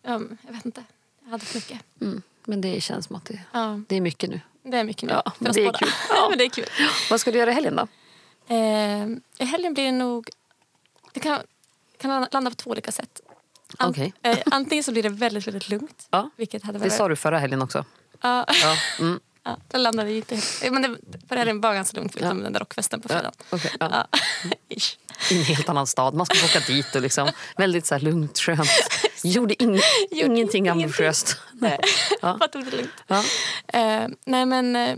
[0.07, 0.83] Um, jag vet inte.
[1.23, 1.81] Jag hade för mycket.
[2.01, 2.21] Mm.
[2.45, 4.41] Men det känns som att det, Ja, det är mycket nu.
[4.63, 5.89] det är mycket nu Ja, men det är kul.
[6.09, 6.27] Ja.
[6.29, 6.65] men det är kul.
[7.09, 7.87] Vad ska du göra i helgen då?
[8.47, 9.07] Eh,
[9.39, 10.29] I helgen blir det nog...
[11.13, 11.39] Det kan,
[11.97, 13.21] kan landa på två olika sätt.
[13.77, 14.13] An- Okej.
[14.23, 16.07] eh, antingen så blir det väldigt, väldigt lugnt.
[16.09, 16.29] Ja.
[16.35, 16.93] Vilket hade Det varit...
[16.93, 17.85] sa du förra helgen också.
[18.21, 18.75] Ja, Ja.
[18.99, 19.19] Mm.
[19.43, 20.63] ja, det landade ju inte helt...
[20.63, 20.97] eh, Men det,
[21.29, 22.43] förra helgen var ganska lugnt förutom Ja.
[22.43, 23.31] den där rockfesten på Ja.
[23.57, 23.77] fredagen.
[23.79, 24.07] ja.
[24.11, 24.19] Ja.
[24.75, 24.97] Ish.
[25.31, 26.13] I en helt annan stad.
[26.13, 28.69] Man ska åka dit och liksom väldigt så lugnt, skönt.
[29.23, 29.81] Gjorde ing-
[30.11, 30.69] Gjorde ingenting ingenting.
[30.69, 31.37] ambitiöst.
[31.53, 31.79] Nej,
[32.21, 32.37] Ja.
[32.39, 32.91] bara tog det lugnt.
[33.07, 33.23] Ja.
[33.67, 34.97] Eh, nej men, eh,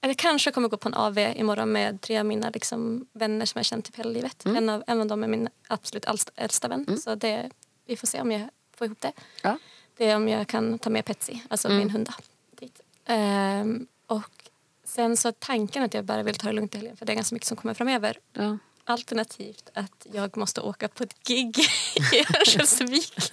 [0.00, 3.58] jag kanske kommer gå på en AV imorgon med tre av mina liksom, vänner som
[3.58, 4.44] jag känt typ hela livet.
[4.44, 4.56] Mm.
[4.56, 6.04] En, av, en av dem är min absolut
[6.36, 6.98] äldsta, vän.
[7.04, 7.50] Så det,
[7.86, 9.12] vi får se om jag får ihop det.
[9.42, 9.58] Ja.
[9.96, 11.78] Det är om jag kan ta med Petsy, alltså Mm.
[11.78, 12.14] min hunda,
[12.50, 12.80] dit.
[13.04, 14.50] Ehm, och
[14.84, 17.14] sen så tanken att jag bara vill ta det lugnt i helgen för det är
[17.14, 18.18] ganska mycket som kommer framöver.
[18.32, 18.58] Ja.
[18.90, 21.58] Alternativt att jag måste åka på ett gig
[22.12, 23.30] i Örnsköldsvik.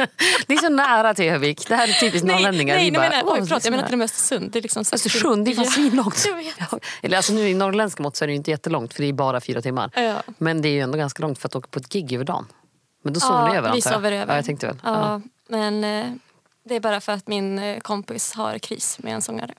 [0.48, 1.68] Det är så nära till Övik.
[1.68, 2.76] Det här är typiskt norrlänningar.
[2.76, 4.52] nej, nej, bara, menar, "Åh, oj, det är förlåt, så jag menar nära." till Östersund.
[4.52, 6.26] Det är liksom Östersund, det är fan Ja, svinlångt.
[6.72, 6.80] Ja.
[7.02, 9.14] Eller alltså nu i norrländska mått så är det ju inte jättelångt för det är
[9.14, 9.92] bara fyra timmar.
[9.96, 10.22] Ja.
[10.38, 12.48] Men det är ju ändå ganska långt för att åka på ett gig över dagen.
[13.04, 14.34] Men då sover ni över vi sover över.
[14.34, 14.78] Ja, jag tänkte väl.
[14.84, 15.22] Ja, Ja.
[15.48, 16.06] Men eh,
[16.64, 19.54] det är bara för att min eh, kompis har kris med en sångare.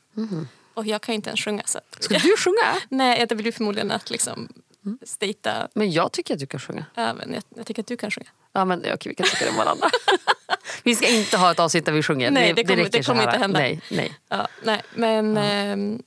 [0.75, 1.63] Och jag kan ju inte ens sjunga.
[1.67, 2.77] Så Ska du sjunga?
[2.89, 4.49] nej, det blir förmodligen att liksom
[5.03, 5.69] stata.
[5.75, 6.85] Men jag tycker att du kan sjunga.
[6.95, 8.29] Ja, men jag, jag tycker att du kan sjunga.
[8.53, 9.91] Ja, men okej, vi kan tycka det om varandra.
[10.85, 12.31] vi ska inte ha ett avsnitt där vi sjunger.
[12.31, 13.59] Nej, det kommer- räcker det kommer inte hända.
[13.59, 14.15] Nej, nej.
[14.29, 16.03] Ja, nej, men ehm,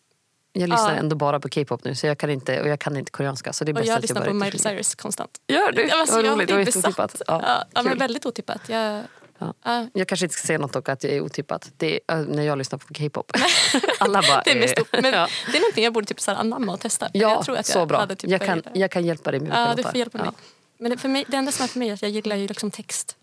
[0.53, 0.97] Jag lyssnar Ja.
[0.97, 3.53] ändå bara på K-pop nu så jag kan inte, och jag kan inte koreanska.
[3.53, 4.59] Så det är Och bäst jag att lyssnar börjar på Miley.
[4.59, 5.41] Cyrus konstant.
[5.47, 5.87] Gör du?
[5.87, 7.21] Ja, alltså, Vad jag roligt, det var otippat.
[7.27, 8.69] Ja, Ja, ja, men väldigt otippat.
[8.69, 9.03] Jag,
[9.39, 9.53] Ja.
[9.63, 9.87] ja.
[9.93, 11.71] Jag kanske inte ska säga något dock att jag är otippat.
[11.77, 13.31] Det är, när jag lyssnar på K-pop.
[13.99, 14.41] Alla bara...
[14.45, 15.27] Det är, mest eh, men ja.
[15.51, 17.09] det är någonting jag borde typ så här anamma och testa.
[17.13, 17.99] Ja, jag tror att jag så bra.
[17.99, 19.91] Hade typ jag, kan, jag kan hjälpa dig med vilka Ja, du låtar.
[19.91, 20.27] får hjälpa mig.
[20.27, 20.33] Ja.
[20.77, 22.47] Men det, för mig, det enda som är för mig är att jag gillar ju
[22.47, 23.17] liksom text.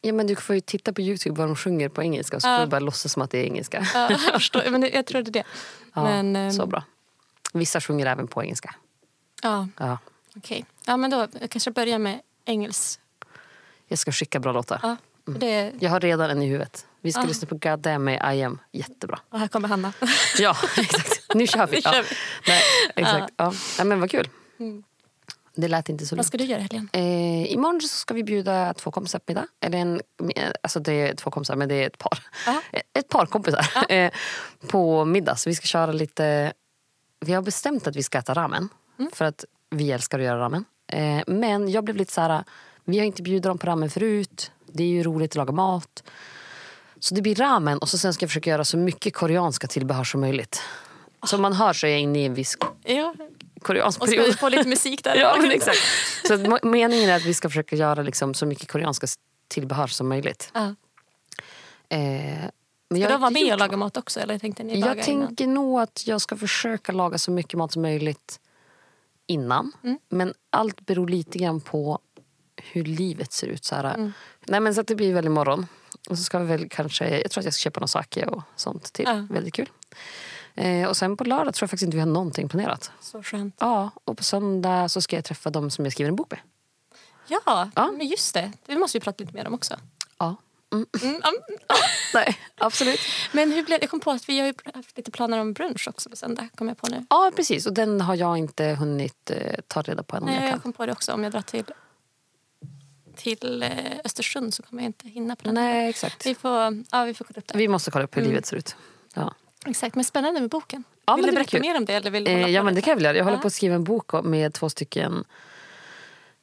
[0.00, 2.56] Ja, men du får ju titta på Youtube vad de sjunger på engelska så Ja.
[2.58, 3.86] får du bara låtsas som att det är engelska.
[3.94, 5.44] Ja, jag, förstår, men det, jag tror det är det.
[5.94, 6.82] Ja, men, ehm, så bra.
[7.52, 8.74] Vissa sjunger även på engelska.
[9.42, 9.98] Ja, Ja.
[10.36, 10.64] okej.
[10.86, 13.00] Ja, men då jag kanske börjar med engelsk.
[13.88, 14.96] Jag ska skicka bra låtar.
[15.28, 16.86] Ja, för det, Jag har redan en i huvudet.
[17.00, 17.24] Vi ska Ah.
[17.24, 18.58] lyssna på God Damn med I Am.
[18.72, 19.18] Jättebra.
[19.30, 19.92] och här kommer Hanna.
[20.38, 21.34] Ja, exakt.
[21.34, 21.76] Nu kör vi.
[21.76, 22.02] Nu kör ja.
[22.10, 22.16] vi.
[22.48, 22.62] Nej,
[22.96, 23.34] exakt.
[23.36, 23.52] Ja.
[23.78, 24.28] Ja, men vad kul.
[24.60, 24.84] Mm.
[25.54, 26.26] Det lät inte så Vad långt.
[26.26, 26.88] ska du göra i helgen?
[26.92, 29.46] Eh, imorgon så ska vi bjuda två kompisar på middag.
[29.60, 30.00] Eller en,
[30.62, 32.18] alltså det är två kompisar, men det är ett par.
[32.46, 32.62] Ja.
[32.94, 33.66] Ett par kompisar.
[33.92, 34.10] Eh,
[34.68, 35.36] på middag.
[35.36, 36.52] Så vi ska köra lite...
[37.20, 38.68] Vi har bestämt att vi ska äta ramen.
[38.98, 39.10] Mm.
[39.14, 40.64] För att vi älskar att göra ramen.
[40.92, 42.44] Eh, men jag blev lite så här...
[42.84, 44.50] Vi har inte bjudit dem på ramen förut.
[44.72, 46.02] Det är ju roligt att laga mat.
[47.00, 50.04] Så det blir ramen och så sen ska jag försöka göra så mycket koreanska tillbehör
[50.04, 50.62] som möjligt.
[51.26, 53.14] Som man hör så är jag inne i en viss Ja,
[53.62, 54.32] koreansk och ska period.
[54.32, 55.16] vi få lite musik där?
[55.20, 55.78] Ja, men exakt.
[56.28, 59.06] Så meningen är att vi ska försöka göra liksom så mycket koreanska
[59.48, 60.50] tillbehör som möjligt.
[60.54, 60.74] Ja.
[61.88, 61.98] Eh,
[62.90, 64.20] men Ska jag du vara med och laga mat också?
[64.20, 67.82] Eller tänkte ni Jag tänker nog att jag ska försöka laga så mycket mat som
[67.82, 68.40] möjligt
[69.26, 69.72] innan.
[69.84, 69.98] Mm.
[70.08, 71.98] Men allt beror lite grann på
[72.62, 73.64] hur livet ser ut.
[73.64, 73.74] Så.
[73.74, 74.12] Mm.
[74.46, 75.66] Nej, men så att det blir väl imorgon.
[76.10, 78.42] Och så ska vi väl kanske, jag tror att jag ska köpa någon sake och
[78.56, 79.04] sånt till.
[79.08, 79.26] Ja.
[79.30, 79.68] Väldigt kul.
[80.54, 82.90] Eh, och sen på lördag tror jag faktiskt inte vi har någonting planerat.
[83.00, 83.54] Så skönt.
[83.58, 86.40] Ja, och på söndag så ska jag träffa dem som jag skriver en bok med.
[87.26, 87.92] Ja, Ja.
[87.96, 88.52] men just det.
[88.66, 89.74] Det måste vi prata lite mer om också.
[90.18, 90.36] Ja.
[90.72, 91.20] Mm, mm.
[92.14, 93.00] Nej, absolut.
[93.32, 95.88] Men hur blev, jag kom på att vi har ju haft lite planer om brunch
[95.88, 96.48] också på söndag.
[96.54, 97.06] Kom jag på nu.
[97.10, 97.66] Ja, precis.
[97.66, 100.72] Och den har jag inte hunnit eh, ta reda på än Nej, jag jag kom
[100.72, 101.12] på det också.
[101.12, 101.64] Om jag drar till,
[103.18, 103.68] till eh,
[104.04, 105.54] Östersund så kommer jag inte hinna på den.
[105.54, 106.26] Nej, exakt.
[106.26, 107.58] Vi får, ja, vi får kolla upp det.
[107.58, 108.30] Vi måste kolla upp hur Mm.
[108.30, 108.76] livet ser ut.
[109.14, 109.34] Ja.
[109.66, 110.84] Exakt, men spännande med boken.
[111.06, 111.60] Ja, vill men du berätta kul.
[111.60, 111.92] mer om det?
[111.94, 113.16] Eller vill du Eh, ja, men det kan jag göra.
[113.16, 115.24] Jag håller på att skriva en bok med två stycken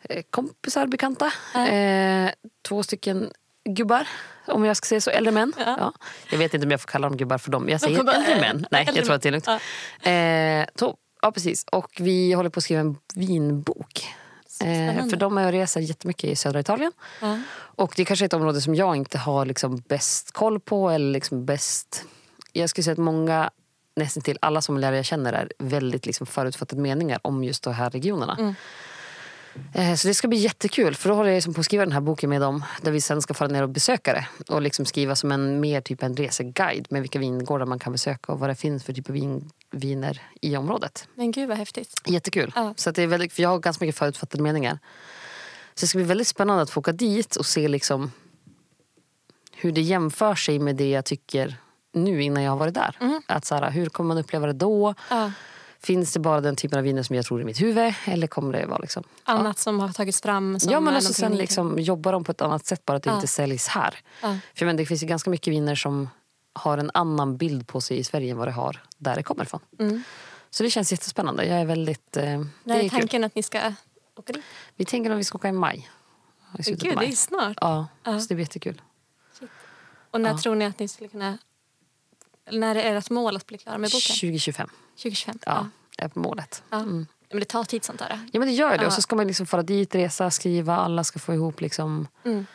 [0.09, 1.25] eh, kompisar, bekanta.
[1.69, 2.31] Eh,
[2.67, 3.31] två stycken
[3.69, 4.07] gubbar,
[4.47, 5.09] om jag ska säga så.
[5.09, 5.53] Äldre män.
[5.57, 5.75] Ja.
[5.79, 5.93] Ja.
[6.31, 7.69] Jag vet inte om jag får kalla dem gubbar för dem.
[7.69, 8.67] Jag säger äldre män.
[8.71, 9.47] Nej, äldre jag tror att det är lugnt.
[9.47, 9.59] Ja.
[10.11, 10.67] Eh,
[11.21, 11.65] ja, precis.
[11.71, 14.07] Och vi håller på att skriva en vinbok.
[14.61, 16.91] Eh, för de är och reser jättemycket i södra Italien.
[17.21, 17.39] Ja.
[17.57, 20.89] Och det är kanske är ett område som jag inte har liksom bäst koll på.
[20.89, 22.05] Eller liksom bäst...
[22.53, 23.49] Jag skulle säga att många,
[23.95, 27.73] nästan till alla som lärare jag känner är väldigt liksom förutfattade meningar om just de
[27.73, 28.35] här regionerna.
[28.39, 28.55] Mm.
[29.73, 30.95] Eh, Så det ska bli jättekul.
[30.95, 32.63] För då håller jag liksom på att skriva den här boken med dem.
[32.81, 34.27] Där vi sen ska fara ner och besöka det.
[34.53, 38.31] Och liksom skriva som en mer typ en reseguide med vilka vingårdar man kan besöka
[38.31, 41.07] och vad det finns för typ av vin, viner i området.
[41.15, 42.01] Men gud vad häftigt.
[42.05, 42.51] Jättekul.
[42.55, 42.73] Ja.
[42.77, 44.79] Så det är väldigt, för jag har ganska mycket förutfattade meningar.
[45.75, 48.11] Så det ska bli väldigt spännande att få åka dit och se liksom
[49.55, 51.57] hur det jämför sig med det jag tycker
[51.93, 52.97] nu innan jag har varit där.
[53.01, 53.21] Mm.
[53.27, 54.93] Att så här, hur kommer man uppleva det då?
[55.09, 55.31] Ja.
[55.85, 57.93] Finns det bara den typen av viner som jag tror i mitt huvud?
[58.05, 59.03] Eller kommer det vara liksom...
[59.23, 60.57] Annat som har tagits fram.
[60.61, 63.15] Ja, men alltså sen liksom jobbar de på ett annat sätt bara att det Ja.
[63.15, 63.95] inte säljs här.
[64.21, 64.37] Ja.
[64.55, 66.09] För men det finns ju ganska mycket viner som
[66.53, 69.43] har en annan bild på sig i Sverige än vad det har där det kommer
[69.43, 69.59] ifrån.
[69.79, 70.03] Mm.
[70.49, 71.45] Så det känns jättespännande.
[71.45, 72.17] Jag är väldigt...
[72.17, 72.99] Eh, det När är är kul.
[72.99, 73.73] tanken att ni ska
[74.15, 74.43] åka dit?
[74.75, 75.89] Vi tänker att vi ska åka i maj.
[76.59, 77.57] I Gud, det är snart.
[77.61, 78.19] Ja, Ja.
[78.19, 78.81] så det blir jättekul.
[80.11, 80.37] Och när Ja.
[80.37, 81.37] tror ni att ni skulle kunna...
[82.51, 84.15] När är ert mål att bli klara med boken?
[84.15, 85.39] 2025 2025?
[85.45, 85.67] ja,
[86.13, 86.63] på målet.
[86.69, 86.77] Ja.
[86.77, 87.07] Mm.
[87.29, 88.19] Men det tar tid sånt där.
[88.31, 88.83] Ja men det gör det.
[88.83, 88.87] Ja.
[88.87, 90.75] Och så ska man liksom fara dit, resa, skriva.
[90.75, 92.45] Alla ska få ihop liksom Mm.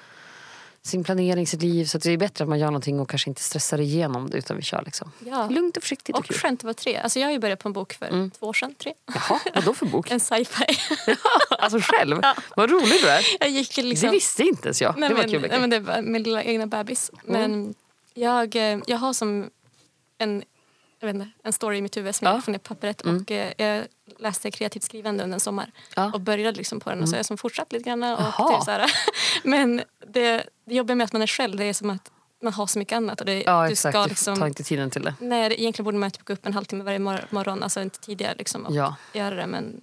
[0.83, 1.85] sin planering, sitt liv.
[1.85, 4.57] Så det är bättre att man gör någonting och kanske inte stressar igenom det utan
[4.57, 5.13] vi kör liksom.
[5.27, 5.49] Ja.
[5.49, 6.97] Lugnt och försiktigt och, Och skönt att vara tre.
[6.97, 8.31] Alltså jag har ju börjat på en bok för Mm.
[8.31, 8.95] två år sedan, tre.
[9.15, 10.11] Jaha, vad då för bok?
[10.11, 10.65] En sci-fi.
[11.51, 12.19] alltså själv?
[12.23, 12.35] Ja.
[12.57, 13.25] Vad rolig du är.
[13.41, 14.07] Jag gick liksom...
[14.07, 14.99] Det visste inte ens jag.
[14.99, 15.47] Nej, det var men, kul.
[15.51, 17.11] nej, men det var min lilla egna bebis.
[17.25, 17.75] Men
[18.15, 19.51] jag, eh, jag har som
[20.19, 20.43] en,
[21.01, 22.31] jag vet inte, en story i mitt huvud som Ja.
[22.31, 23.03] jag har funnit på pappret.
[23.05, 23.17] Mm.
[23.23, 23.87] Och, eh, jag
[24.19, 26.11] läste kreativt skrivande under en sommar Ja.
[26.15, 27.03] och började liksom på den.
[27.03, 28.03] Och så har jag som fortsatt lite grann.
[28.03, 28.91] Och typ så här.
[29.45, 32.11] Men det, det jobbiga med att man är själv det är som att
[32.43, 33.21] man har så mycket annat.
[33.21, 35.15] Och det, Ja du exakt, ska du liksom, tar inte tiden till det.
[35.21, 38.35] nej, egentligen borde man typ gå upp en halvtimme varje mor- morgon, alltså inte tidigare.
[38.39, 38.97] Liksom, och Ja.
[39.13, 39.81] göra det, men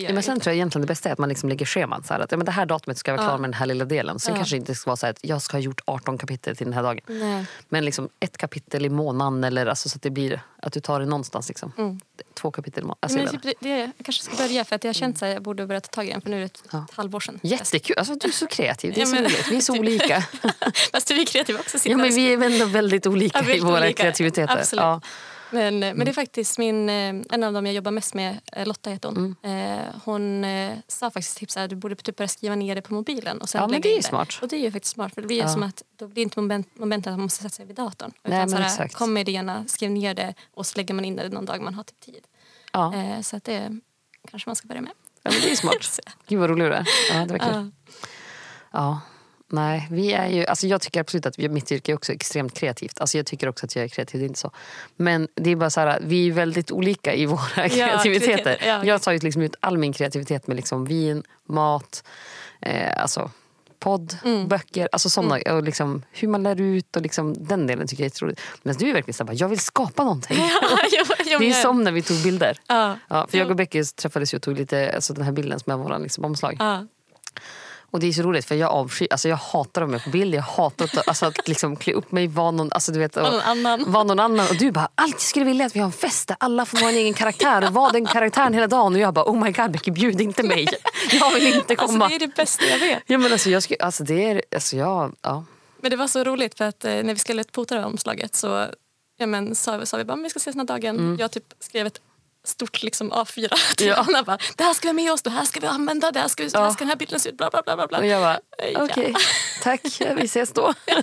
[0.00, 0.44] Ja, men sen inte.
[0.44, 2.06] tror jag egentligen det bästa är att man liksom lägger schemat.
[2.06, 3.38] Så här, att, ja, men det här datumet ska jag vara klar Ja.
[3.40, 4.18] med den här lilla delen.
[4.18, 4.36] Sen Ja.
[4.36, 6.66] kanske det inte ska vara så här att jag ska ha gjort 18 kapitel till
[6.66, 7.00] den här dagen.
[7.06, 7.44] Nej.
[7.68, 11.00] Men liksom ett kapitel i månaden eller alltså, så att det blir att du tar
[11.00, 11.48] det någonstans.
[11.48, 11.72] Liksom.
[11.78, 12.00] Mm.
[12.34, 12.98] Två kapitel i månaden.
[13.02, 15.28] Alltså, Men jag typ, det, jag kanske ska börja för att jag har känt att
[15.28, 16.86] jag borde börja ta tag i den för nu är det ett Ja.
[16.92, 17.40] halvår sedan.
[17.42, 17.96] Jättekul!
[17.98, 18.92] Alltså, du är så kreativ.
[18.94, 19.46] Det är så roligt.
[19.50, 19.80] Vi är så typ.
[19.80, 20.22] olika.
[20.92, 21.78] Fast du är kreativ också.
[21.84, 24.02] Ja, men vi är ändå väldigt olika i våra olika.
[24.02, 24.56] kreativiteter.
[24.58, 25.04] Absolut.
[25.52, 26.04] Men, men Mm.
[26.04, 29.08] det är faktiskt min, eh, en av dem jag jobbar mest med, eh, Lotta heter
[29.08, 29.36] hon.
[29.42, 29.78] Mm.
[29.78, 32.94] Eh, hon eh, sa faktiskt tips att du borde typ börja skriva ner det på
[32.94, 33.40] mobilen.
[33.40, 34.38] Och sen Ja, men det är ju smart.
[34.42, 35.48] Och det är ju faktiskt smart för det blir Ja.
[35.48, 38.12] som att då blir inte moment, momentet att man måste sätta sig vid datorn.
[38.22, 38.94] Nej, men såhär, exakt.
[38.94, 41.74] kom med idéerna, skriv ner det och så lägger man in det någon dag man
[41.74, 42.24] har typ tid.
[42.72, 42.94] Ja.
[42.94, 43.78] Eh, så att det
[44.30, 44.92] kanske man ska börja med.
[45.22, 45.98] ja, men det är smart.
[46.28, 46.86] Gud vad rolig du är.
[47.12, 47.48] Ja, det var kul.
[47.52, 47.66] ja.
[48.72, 49.00] Ja.
[49.52, 53.00] Nej, vi är ju, alltså jag tycker absolut att mitt yrke är också extremt kreativt.
[53.00, 54.50] Alltså jag tycker också att jag är kreativ, det är inte så.
[54.96, 58.26] Men det är bara så här, vi är väldigt olika i våra kreativiteter.
[58.26, 58.84] kreativitet, ja.
[58.84, 62.04] Jag tar ju liksom ut all min kreativitet med liksom vin, mat,
[62.60, 63.30] eh, alltså
[63.78, 64.48] podd, Mm.
[64.48, 68.06] böcker, alltså såna, och liksom, hur man lär ut och liksom, den delen tycker jag
[68.06, 68.40] är jätteroligt.
[68.62, 70.36] Men du är verkligen så här, bara, jag vill skapa någonting.
[70.92, 72.58] Jo, jo, Det är som när vi tog bilder.
[72.68, 72.96] Ja.
[73.08, 75.76] Ja, för jag och Becky träffades och tog lite, alltså den här bilden som är
[75.76, 76.56] vår liksom, omslag.
[76.58, 76.86] Ja.
[77.92, 80.10] Och det är så roligt för jag avskyr, alltså jag hatar att vara med på
[80.10, 80.34] bild.
[80.34, 83.22] Jag hatar att, alltså, att liksom klä upp mig, vara någon, alltså, du vet, och,
[83.22, 83.84] någon annan.
[83.92, 84.46] vara någon annan.
[84.50, 86.90] Och du bara, alltid skulle vilja att vi har en fest där alla får vara
[86.90, 88.94] en egen karaktär och vara den karaktären hela dagen.
[88.94, 90.68] Och jag bara, oh my god Becky bjud inte mig.
[91.12, 92.08] Jag vill inte Alltså, komma.
[92.08, 93.02] det är det bästa jag vet.
[93.06, 95.44] Ja, men alltså, jag skulle, alltså, det är, alltså, jag, ja.
[95.80, 98.34] Men det var så roligt för att eh, när vi skulle pota det här omslaget
[98.34, 98.66] så
[99.18, 101.16] ja, men, sa, sa vi bara vi ska ses den här dagen.
[101.20, 102.00] Jag typ skrev ett
[102.44, 103.98] stort liksom, A4 till Mm.
[103.98, 104.04] Ja.
[104.08, 104.22] Anna.
[104.22, 106.28] Bara, det här ska vi ha med oss, det här ska vi använda, det här
[106.28, 107.36] ska, vi, det här ska den här bilden se ut.
[107.36, 107.98] Bla, bla, bla, bla.
[107.98, 108.40] Och jag bara,
[108.72, 108.84] Ja.
[108.84, 109.14] okej,
[109.62, 109.80] tack,
[110.16, 110.74] vi ses då.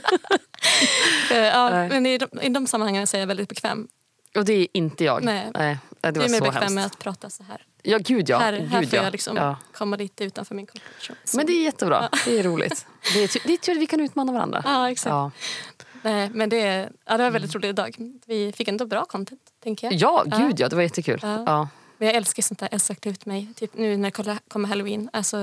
[1.32, 3.88] Eh, ja, men i de, i de sammanhangen är jag väldigt bekväm.
[4.36, 5.23] Och det är inte jag.
[5.23, 5.52] Nej.
[5.54, 7.65] Nej det var är mer så bekväm med att prata så här.
[7.84, 8.38] Ja, gud ja.
[8.38, 9.04] här gud, här får ja.
[9.04, 9.58] jag liksom ja.
[9.73, 12.10] komma lite utanför min comfort Men det är jättebra.
[12.25, 12.86] Det är roligt.
[13.13, 14.62] Det är, ty- det är tur att vi kan utmana varandra.
[14.65, 15.36] Ja, exakt.
[16.01, 17.95] Nej, men det, ja, det var en väldigt rolig dag.
[18.25, 19.93] Vi fick ändå bra content, tänker jag.
[19.93, 20.69] Ja, gud ja.
[20.69, 21.19] Det var jättekul.
[21.23, 21.43] Ja.
[21.45, 21.67] Ja.
[21.97, 22.69] Men jag älskar sånt där.
[23.09, 25.09] Ut mig typ nu när det kommer halloween.
[25.13, 25.38] Alltså,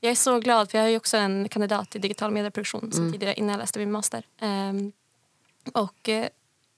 [0.00, 2.92] jag är så glad för jag ju också en kandidat i digital medieproduktion Mm.
[2.92, 4.22] som tidigare innan jag läste min master.
[4.40, 4.92] Ehm,
[5.72, 6.26] och eh,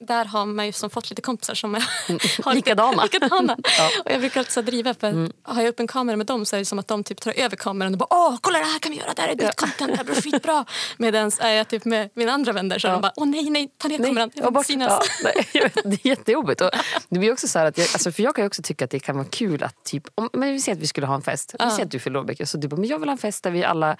[0.04, 1.80] där har man ju som fått lite kompisar som är,
[2.44, 3.02] har lite- Likadana.
[3.02, 3.56] likadana.
[3.78, 3.84] Ja.
[3.90, 4.00] Mm.
[4.04, 6.56] Och jag brukar alltid så driva för har jag upp en kamera med dem så
[6.56, 8.78] är det som att de typ tar över kameran och bara åh kolla det här
[8.78, 10.64] kan vi göra, det här är ditt content, det här blir skitbra.
[10.96, 12.92] Medan är jag typ med mina andra vänner så Ja.
[12.92, 14.68] de bara åh nej nej ta ner Nej, kameran, jag vill bort.
[14.70, 15.20] inte synas.
[15.22, 16.60] Ja, nej, det är jättejobbigt.
[16.60, 16.70] Och
[17.08, 19.00] det blir också så att jag, alltså för jag kan ju också tycka att det
[19.00, 21.54] kan vara kul att typ, om, men vi säger att vi skulle ha en fest.
[21.58, 21.70] Vi Ja.
[21.70, 23.64] säger att du fyller så du bara, men jag vill ha en fest där vi
[23.64, 23.96] alla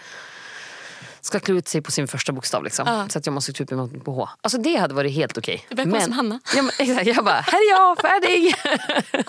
[1.27, 2.65] ska klä ut sig på sin första bokstav.
[2.65, 2.85] Liksom.
[2.87, 3.09] Ja.
[3.09, 4.29] Så att jag måste klä ut mig på H.
[4.41, 5.67] Alltså det hade varit helt okej.
[5.69, 6.41] Det börjar komma som Hanna.
[6.57, 8.55] Ja, men, exakt, jag bara, här är jag, färdig!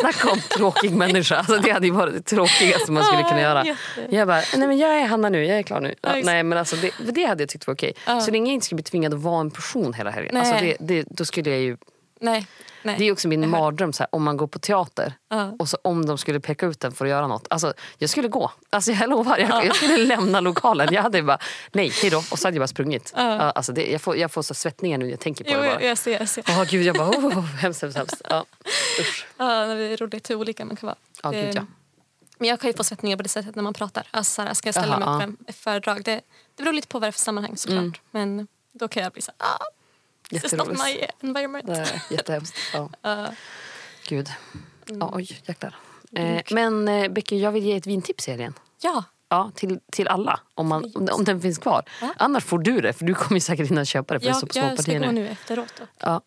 [0.00, 1.36] Snacka om tråkig människa.
[1.36, 3.76] Alltså, det hade ju varit det tråkigaste man skulle kunna göra.
[4.10, 5.94] Jag bara, nej men jag är Hanna nu, jag är klar nu.
[6.02, 7.92] Ja, nej men alltså det, det hade jag tyckt var okej.
[8.06, 8.20] Ja.
[8.20, 10.36] Så länge jag inte skulle bli tvingad att vara en person hela helgen.
[10.36, 11.76] Alltså det, det, då skulle jag ju,
[12.20, 12.46] Nej,
[12.82, 12.96] nej.
[12.98, 15.52] det är också min mardröm så här, om man går på teater Ja.
[15.58, 17.46] och så om de skulle peka ut den för att göra något.
[17.50, 18.50] Alltså, jag skulle gå.
[18.70, 20.88] Alltså, jag lovar, jag, jag skulle lämna lokalen.
[20.94, 21.38] Jag hade bara,
[21.72, 22.18] nej, hejdå.
[22.30, 23.12] Och så hade jag bara sprungit.
[23.16, 23.22] Ja.
[23.22, 25.60] Ja, alltså det, jag, får, jag får så svettningar nu när jag tänker på Jo,
[25.60, 25.68] det.
[25.68, 25.82] Bara.
[25.82, 26.18] jag ser.
[26.20, 26.44] Jag ser.
[26.48, 28.22] Åh gud, jag bara, oh, oh, hemskt, hemskt, hemskt.
[28.28, 28.44] Ja.
[29.00, 29.26] Usch.
[29.36, 30.96] Ja, det är roligt hur olika man kan vara.
[31.22, 31.62] Ja, gud, ja.
[32.38, 34.06] Men jag kan ju få svettningar på det sättet när man pratar.
[34.10, 35.44] Alltså, så här, ska jag ställa Jaha, mig upp ja.
[35.44, 36.04] en- ett föredrag?
[36.04, 36.20] Det,
[36.56, 37.78] det beror lite på vad det är för sammanhang såklart.
[37.80, 37.92] Mm.
[38.10, 39.58] Men då kan jag bli så här, ah,
[40.30, 41.68] is not my environment.
[41.68, 42.56] Är jättehemskt.
[42.72, 42.90] Ja.
[43.02, 43.32] Ja.
[44.08, 44.30] Gud.
[44.88, 45.00] Mm.
[45.00, 45.76] Ja, oj, jäklar.
[46.12, 48.54] Eh, men eh, Becky, jag vill ge ett vintips i helgen.
[48.80, 51.82] ja, Ja, till, till alla, om, man, om, om den finns kvar.
[52.00, 52.14] Ja.
[52.16, 54.46] Annars får du det, för du kommer säkert hinna köpa det för det jag, står
[54.46, 55.20] på jag ska småpartier gå nu.
[55.20, 55.72] nu efteråt.
[55.78, 55.84] Då.
[55.98, 56.20] Ja.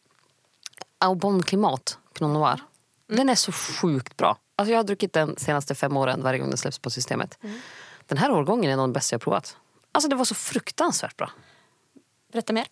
[0.98, 2.54] Aubon Klimat Pinot Noir.
[2.54, 2.64] Mm.
[3.08, 4.38] Den är så sjukt bra.
[4.56, 7.38] Alltså jag har druckit den senaste fem åren varje gång den släpps på systemet.
[7.44, 7.60] Mm.
[8.08, 9.58] Den här årgången är nog den bästa jag provat.
[9.92, 11.32] Alltså det var så fruktansvärt bra.
[12.32, 12.68] Berätta mer.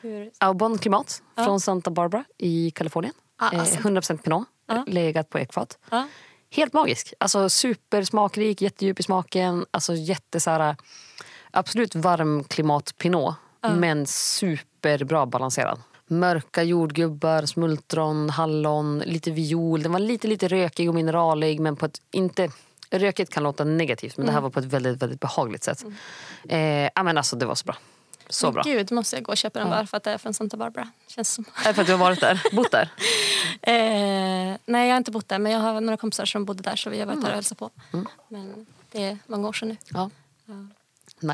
[0.00, 1.44] Hur, Aubon Klimat Ja.
[1.44, 3.14] från Santa Barbara i Kalifornien.
[3.38, 3.78] Ah, eh, alltså.
[3.80, 4.84] 100% Pinot, Ja.
[4.86, 5.78] legat på ekfat.
[5.90, 6.08] ja.
[6.52, 7.14] Helt magisk.
[7.20, 9.66] Alltså supersmakrik, jättedjup i smaken.
[9.70, 10.76] Alltså jätte så här,
[11.50, 13.34] absolut varm klimat pinot.
[13.62, 15.80] Men superbra balanserad.
[16.06, 19.82] Mörka jordgubbar, smultron, hallon, lite viol.
[19.82, 22.50] Den var lite lite rökig och mineralig men på ett inte
[22.92, 25.84] Rökigt kan låta negativt men det här var på ett väldigt, väldigt behagligt sätt.
[26.48, 26.58] Eh,
[26.94, 27.76] ja, men alltså, det var så bra.
[28.30, 28.62] Så bra.
[28.62, 30.88] Gud, måste jag gå och köpa den bara för att det är från Santa Barbara.
[31.06, 31.44] Känns som.
[31.64, 32.42] Är för att du har varit där?
[32.52, 32.90] Bott där?
[33.62, 36.76] Eh, nej, jag har inte bott där men jag har några kompisar som bodde där
[36.76, 37.70] så vi har varit där och hälsat på.
[37.92, 38.06] Mm.
[38.28, 39.76] Men det är många år sedan nu.
[39.88, 40.10] Ja.
[40.46, 40.54] Ja.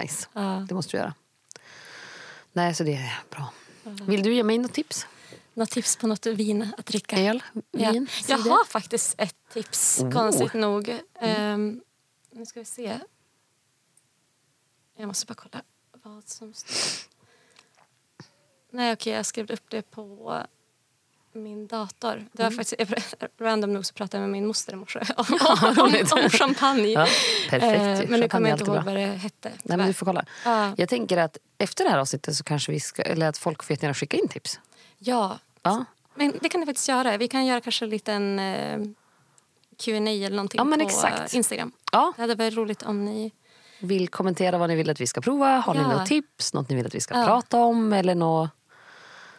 [0.00, 0.28] Nice.
[0.32, 0.66] Ja.
[0.68, 1.14] Det måste du göra.
[2.52, 3.52] Nej, så det är bra.
[3.82, 5.06] Vill du ge mig något tips?
[5.54, 7.16] Något tips på något vin att dricka?
[7.16, 7.42] El?
[7.70, 7.92] Ja.
[7.92, 8.08] Vin?
[8.28, 8.50] Jag cider?
[8.50, 10.10] har faktiskt ett tips, Oh.
[10.12, 10.96] konstigt nog.
[11.20, 11.80] Ehm,
[12.30, 12.98] nu ska vi se.
[14.96, 15.62] Jag måste bara kolla
[16.14, 17.08] vad som står.
[18.70, 20.42] Nej, okej, jag skrev upp det på
[21.32, 22.24] min dator.
[22.32, 22.64] Det var Mm.
[22.64, 25.26] faktiskt, random nog så pratade jag med min moster i morse om,
[25.78, 26.88] om, om champagne.
[26.88, 27.06] Ja,
[27.50, 28.02] perfekt.
[28.04, 29.52] Eh, men nu kommer jag inte ihåg vad det hette.
[29.62, 30.24] Nej, men du får kolla.
[30.44, 30.72] Ja.
[30.76, 33.72] Jag tänker att efter det här avsnittet så kanske vi ska, eller att folk får
[33.74, 34.60] jättegärna skicka in tips.
[34.98, 35.84] Ja, Ja.
[36.14, 37.16] Men det kan ni faktiskt göra.
[37.16, 38.78] Vi kan göra kanske en liten eh,
[39.78, 41.34] Q&A eller någonting Ja, men på exakt.
[41.34, 41.72] Instagram.
[41.92, 43.32] Ja, Det hade varit roligt om ni...
[43.78, 45.46] vill kommentera vad ni vill att vi ska prova.
[45.56, 45.88] Har ni Ja.
[45.88, 46.54] något tips?
[46.54, 47.26] Något ni vill att vi ska Ja.
[47.26, 47.92] prata om?
[47.92, 48.50] Eller något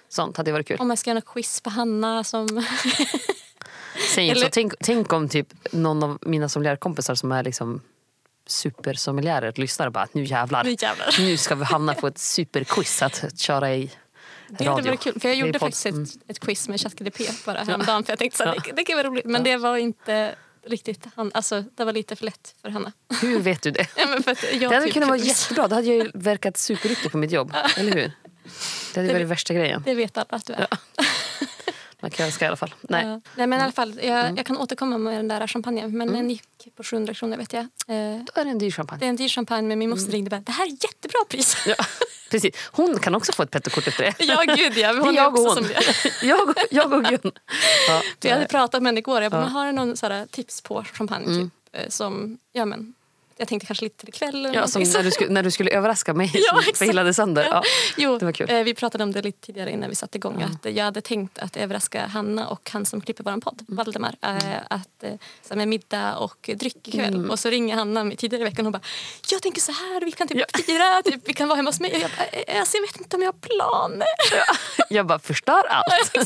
[0.10, 0.78] sånt hade varit kul.
[0.80, 2.47] Om jag ska göra något quiz på Hanna som...
[4.15, 4.47] Säg inte så.
[4.52, 7.82] Tänk, tänk om typ någon av mina sommelierkompisar som är liksom
[8.47, 10.63] supersommeliärer lyssnar och bara nu jävlar.
[10.63, 11.15] Nu jävlar.
[11.19, 13.91] Nu ska vi hamna på ett superquiz att, att köra i
[14.50, 14.86] Det radio.
[14.86, 15.19] varit kul.
[15.19, 16.08] För jag gjorde faktiskt ett, Mm.
[16.28, 18.04] ett quiz med ChatGDP bara häromdagen.
[18.04, 18.62] För jag tänkte så här, Ja.
[18.65, 19.26] det, det kan vara roligt.
[19.26, 20.36] Men det var inte
[20.67, 21.06] riktigt...
[21.15, 22.91] Han, alltså, det var lite för lätt för Hanna.
[23.21, 23.88] Hur vet du det?
[23.95, 25.67] Ja, men jag Det hade typ kunnat vara jättebra.
[25.67, 27.53] Då hade jag ju verkat superduktig på mitt jobb.
[27.77, 28.01] Eller hur?
[28.93, 29.82] Det hade Det- varit värsta grejen.
[29.86, 30.67] Det vet alla att du är.
[31.99, 32.73] Man kan önska i alla fall.
[32.82, 33.03] Nej.
[33.03, 33.13] Mm.
[33.25, 33.32] Ja.
[33.36, 35.97] Nej men i alla fall, jag, jag kan återkomma med den där champagnen.
[35.97, 36.43] Men den gick
[36.75, 37.62] på 700 kronor vet jag.
[37.63, 37.67] Eh,
[38.34, 38.99] Då är det en dyr champagne.
[38.99, 41.19] det är en dyr champagne men min moster ringde och bara det här är jättebra
[41.30, 41.58] pris.
[41.67, 41.75] Ja,
[42.30, 42.56] precis.
[42.72, 44.16] Hon kan också få ett pettokort efter det.
[44.26, 45.56] ja gud ja, Det är hon jag och också hon.
[45.56, 45.68] som
[46.22, 46.26] det.
[46.28, 47.32] jag, och, jag och Gun.
[47.88, 49.22] Ja, jag hade pratat med henne igår.
[49.22, 49.46] Jag bara, Ja.
[49.46, 51.50] men har du någon så här, tips på champagne Mm.
[51.50, 52.94] typ, eh, som, ja men
[53.38, 54.52] jag tänkte kanske lite till ikväll.
[54.54, 57.47] ja, som när, du skulle, när du skulle överraska mig Ja, som förhillade sönder.
[57.52, 57.63] Ja.
[57.97, 58.50] Jo, det var kul.
[58.50, 60.41] Eh, vi pratade om det lite tidigare innan vi satte igång.
[60.43, 63.76] Att jag hade tänkt att överraska Hanna och han som klipper vår podd, Mm.
[63.78, 64.15] Valdemar.
[64.21, 64.38] Eh,
[64.69, 65.12] att, eh,
[65.50, 67.30] så med middag och dryck ikväll.
[67.32, 68.88] Och så ringer Hanna tidigare i veckan och hon bara
[69.32, 71.91] Jag tänker så här, vi kan typ fira, typ, vi kan vara hemma hos mig.
[71.95, 74.08] Och jag, bara, alltså, jag vet inte om jag har planer.
[74.89, 76.17] Jag bara förstör allt.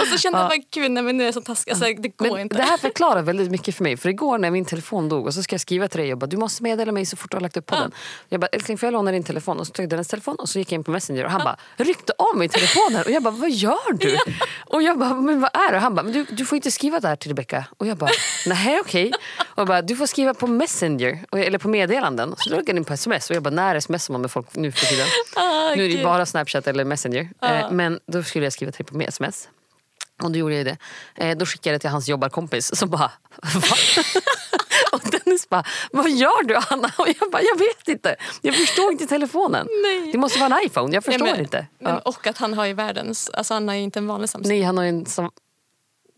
[0.00, 0.42] Och så kände Ja.
[0.42, 1.70] jag bara gud nej, men nu är jag så taskig.
[1.72, 2.56] Alltså, det går Men inte.
[2.56, 3.96] det här förklarar väldigt mycket för mig.
[3.96, 6.26] För igår när min telefon dog och så ska jag skriva till dig och bara,
[6.26, 7.92] du måste meddela mig så fort du har lagt upp podden.
[8.28, 9.60] Jag bara, älskling får jag låna din telefon?
[9.60, 11.40] Och så tog jag hennes telefon och så gick jag in på Messenger och han
[11.44, 13.02] bara, ryckte av mig telefonen.
[13.04, 14.18] Och jag bara, vad gör du?
[14.66, 15.76] Och jag bara, men vad är det?
[15.76, 17.64] Och han bara, men du, du får inte skriva det här till Rebecca.
[17.78, 18.10] Och jag bara,
[18.46, 19.12] nej okej.
[19.40, 22.32] Och jag bara, du får skriva på Messenger, och- eller på meddelanden.
[22.32, 24.46] Och så drog jag in på sms och jag bara, när smsar man med folk
[24.56, 25.06] nu för tiden?
[25.36, 27.28] Ah, Nu är det bara Snapchat eller Messenger.
[27.42, 29.48] Eh, men då skulle jag skriva till på sms.
[30.22, 30.76] Och då gjorde jag det.
[31.14, 33.10] Eh, då skickade jag det till hans jobbarkompis som bara
[33.54, 33.76] va?
[34.94, 36.90] Och Dennis bara, vad gör du Anna?
[36.98, 38.16] Och jag bara, jag vet inte.
[38.42, 39.66] Jag förstår inte telefonen.
[39.82, 40.12] Nej.
[40.12, 41.66] Det måste vara en iPhone, jag förstår Nej, men, inte.
[41.78, 41.98] Men, Ja.
[41.98, 44.48] Och att han har ju världens, alltså han har ju inte en vanlig Samsung.
[44.52, 45.30] Nej, han har en, sam-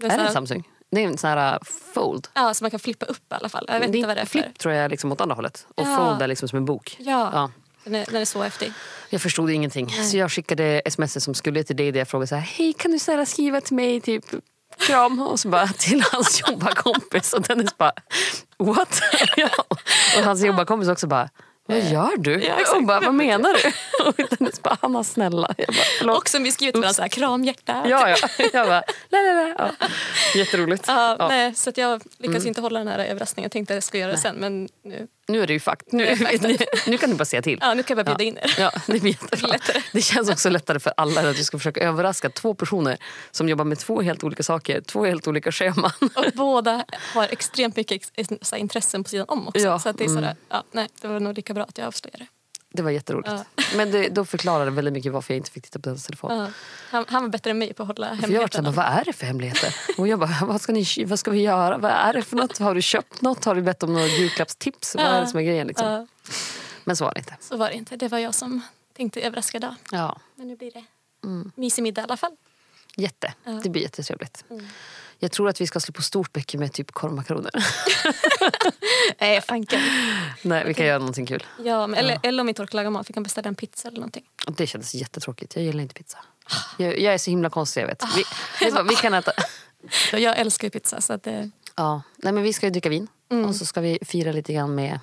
[0.00, 0.68] Det är så det en Samsung?
[0.90, 1.58] Det är en sån här uh,
[1.94, 2.28] fold.
[2.34, 3.64] Ja, så man kan flippa upp i alla fall.
[3.68, 4.30] Jag vet Det inte vad det är för.
[4.42, 5.66] Flip tror jag är liksom åt andra hållet.
[5.74, 5.96] Och Ja.
[5.96, 6.96] fold är liksom som en bok.
[6.98, 7.50] Ja, Ja.
[7.84, 8.72] Den, är, den är så häftig.
[9.10, 9.90] Jag förstod ingenting.
[9.90, 12.90] Så jag skickade sms som skulle till dig där jag frågade så här, hej kan
[12.90, 14.24] du snälla skriva till mig typ
[14.78, 17.92] kram och så bara till hans jobbarkompis och Dennis bara
[18.58, 19.00] what?
[19.36, 19.48] ja.
[20.18, 21.28] Och hans jobbarkompis också bara
[21.68, 22.44] vad gör du?
[22.44, 22.86] Ja, exakt.
[22.86, 23.72] bara, vad menar du?
[24.08, 25.54] Och Dennis bara, Hanna snälla.
[25.58, 26.18] Jag bara, förlåt.
[26.18, 27.82] Och som vi skrivit varandra, så här, kramhjärta.
[27.88, 28.28] Ja, ja.
[28.52, 29.54] Jag bara, nej, nej, nej.
[29.58, 29.70] Ja.
[30.34, 30.84] Jätteroligt.
[30.88, 31.28] Ja, Ja.
[31.28, 32.48] Nej, så jag lyckades Mm.
[32.48, 33.44] inte hålla den här överraskningen.
[33.44, 35.92] Jag tänkte att jag skulle göra det sen, men nu, Nu är det ju fakt.
[35.92, 37.58] Nu, Nu det nu kan du bara säga till.
[37.60, 38.54] ja, nu kan jag bara bjuda in er.
[38.58, 39.46] Ja, det blir.
[39.48, 39.82] Lättare.
[39.92, 42.96] Det känns också lättare för alla att du ska försöka överraska två personer
[43.30, 45.90] som jobbar med två helt olika saker, två helt olika scheman.
[46.14, 46.84] Och båda
[47.14, 49.60] har extremt mycket ex- intressen på sidan om också.
[49.60, 50.16] Ja, Så att det, är mm.
[50.16, 52.26] sådär, ja, nej, det var nog lika bra att jag avslöjade.
[52.76, 53.28] Det var jätteroligt.
[53.30, 53.44] Ja.
[53.76, 56.38] Men det, då förklarar det väldigt mycket varför jag inte fick titta på hennes telefon.
[56.38, 56.48] Ja.
[56.90, 59.04] Han, han var bättre än mig på att hålla För jag var såhär, vad är
[59.04, 59.74] det för hemligheter?
[59.98, 61.78] Och jag bara, vad ska, ni, vad ska vi göra?
[61.78, 62.58] Vad är det för något?
[62.58, 63.44] Har du köpt något?
[63.44, 64.94] Har du bett om några julklappstips?
[64.94, 65.66] Vad är det som är grejen?
[65.66, 65.88] Liksom?
[65.88, 66.06] Ja,
[66.84, 67.36] Men så var det inte.
[67.40, 67.96] så var det inte.
[67.96, 68.60] Det var jag som
[68.96, 69.74] tänkte överraska idag.
[69.92, 70.84] Ja, Men nu blir det
[71.24, 71.52] Mm.
[71.54, 72.32] mysig middag i alla fall.
[72.96, 73.32] jätte.
[73.44, 73.50] Ja.
[73.62, 74.44] Det blir jättetrevligt.
[74.50, 74.66] Mm.
[75.18, 77.50] Jag tror att vi ska slå på stort bäcke med typ korvmakaroner.
[79.20, 79.80] Nej, fanken.
[80.42, 81.44] Nej, vi kan göra någonting kul.
[81.64, 83.88] Ja, men, eller, eller om vi inte orkar laga mat, vi kan beställa en pizza
[83.88, 84.24] eller någonting.
[84.48, 85.56] Det kändes jättetråkigt.
[85.56, 86.18] Jag gillar inte pizza.
[86.76, 88.02] Jag, jag är så himla konstig, jag vet.
[88.16, 88.24] Vi,
[88.60, 89.32] vet du vad, vi kan äta...
[90.12, 91.00] Ja, Jag älskar ju pizza.
[91.00, 92.02] Så att det, Ja.
[92.16, 93.08] Nej, men vi ska ju dricka vin.
[93.30, 93.44] Mm.
[93.44, 95.00] Och så ska vi fira lite grann med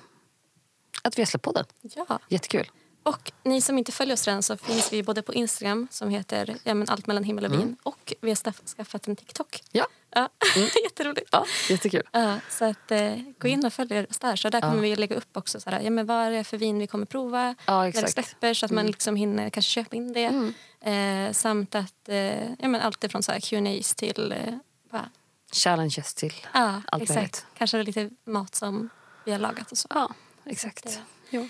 [1.02, 1.64] att vi har släppt podden.
[1.82, 2.18] ja.
[2.28, 2.70] Jättekul.
[3.04, 6.56] Och ni som inte följer oss redan så finns vi både på Instagram som heter
[6.64, 9.62] ja, men allt mellan himmel och vin och vi har skaff- skaffat en TikTok.
[9.72, 9.86] Ja,
[10.16, 10.28] Ja,
[10.84, 11.28] jätteroligt.
[11.32, 12.02] ja jättekul.
[12.12, 14.36] Ja, så att, eh, gå in och följ oss där.
[14.36, 14.80] Så där kommer Ja.
[14.80, 17.06] vi lägga upp också så här, ja, men vad är det för vin vi kommer
[17.06, 18.18] prova Ja, när det exakt.
[18.18, 18.24] Mm.
[18.24, 20.52] släpper så att man liksom hinner kanske köpa in det.
[20.90, 24.54] Eh, samt att eh, ja, men allt ifrån så Q&As till eh,
[24.90, 25.10] bara,
[25.52, 27.16] Challenges till ja, allt exakt.
[27.16, 27.46] möjligt.
[27.58, 28.88] Kanske lite mat som
[29.24, 29.88] vi har lagat och så.
[29.90, 30.14] Ja,
[30.44, 30.84] exakt.
[30.84, 31.40] Det- Jo.
[31.42, 31.48] Ja,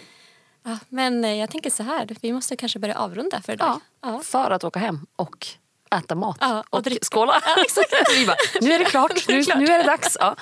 [0.88, 3.80] men eh, jag tänker så här, vi måste kanske börja avrunda för idag.
[4.02, 4.20] Ja, Ja.
[4.24, 5.46] för att åka hem och
[5.90, 7.04] äta mat Ja, och och, dricka.
[7.04, 7.40] skåla.
[8.18, 10.16] vi bara, nu är det klart, nu, nu är det dags.
[10.20, 10.36] Ja.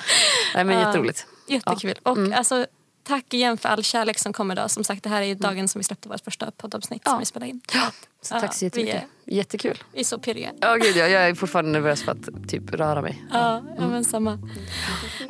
[0.54, 0.86] Nej, men Ja.
[0.86, 1.26] jätteroligt.
[1.48, 1.94] Jättekul.
[2.02, 2.66] Och alltså,
[3.04, 4.70] tack igen för all kärlek som kommer idag.
[4.70, 7.10] Som sagt, det här är dagen som vi släppte vårt första poddavsnitt Ja.
[7.10, 7.60] som vi spelade in.
[7.74, 7.80] Ja,
[8.22, 8.94] så Ja, tack så vi jättemycket.
[9.26, 9.82] är- Jättekul.
[9.92, 10.50] Vi är så pirriga.
[10.60, 13.24] Ja, gud, ja, jag är fortfarande nervös för att typ röra mig.
[13.32, 14.38] Ja, ja men samma.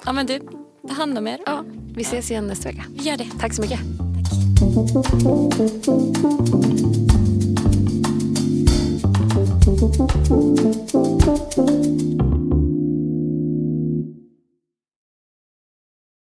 [0.05, 0.39] Ja men du,
[0.89, 1.41] ta hand om er.
[1.47, 1.65] Ja,
[1.95, 2.85] vi ses igen nästa vecka.
[2.97, 3.29] Vi gör det.
[3.41, 3.81] Tack så mycket.
[4.75, 4.95] Thank
[11.59, 12.42] you.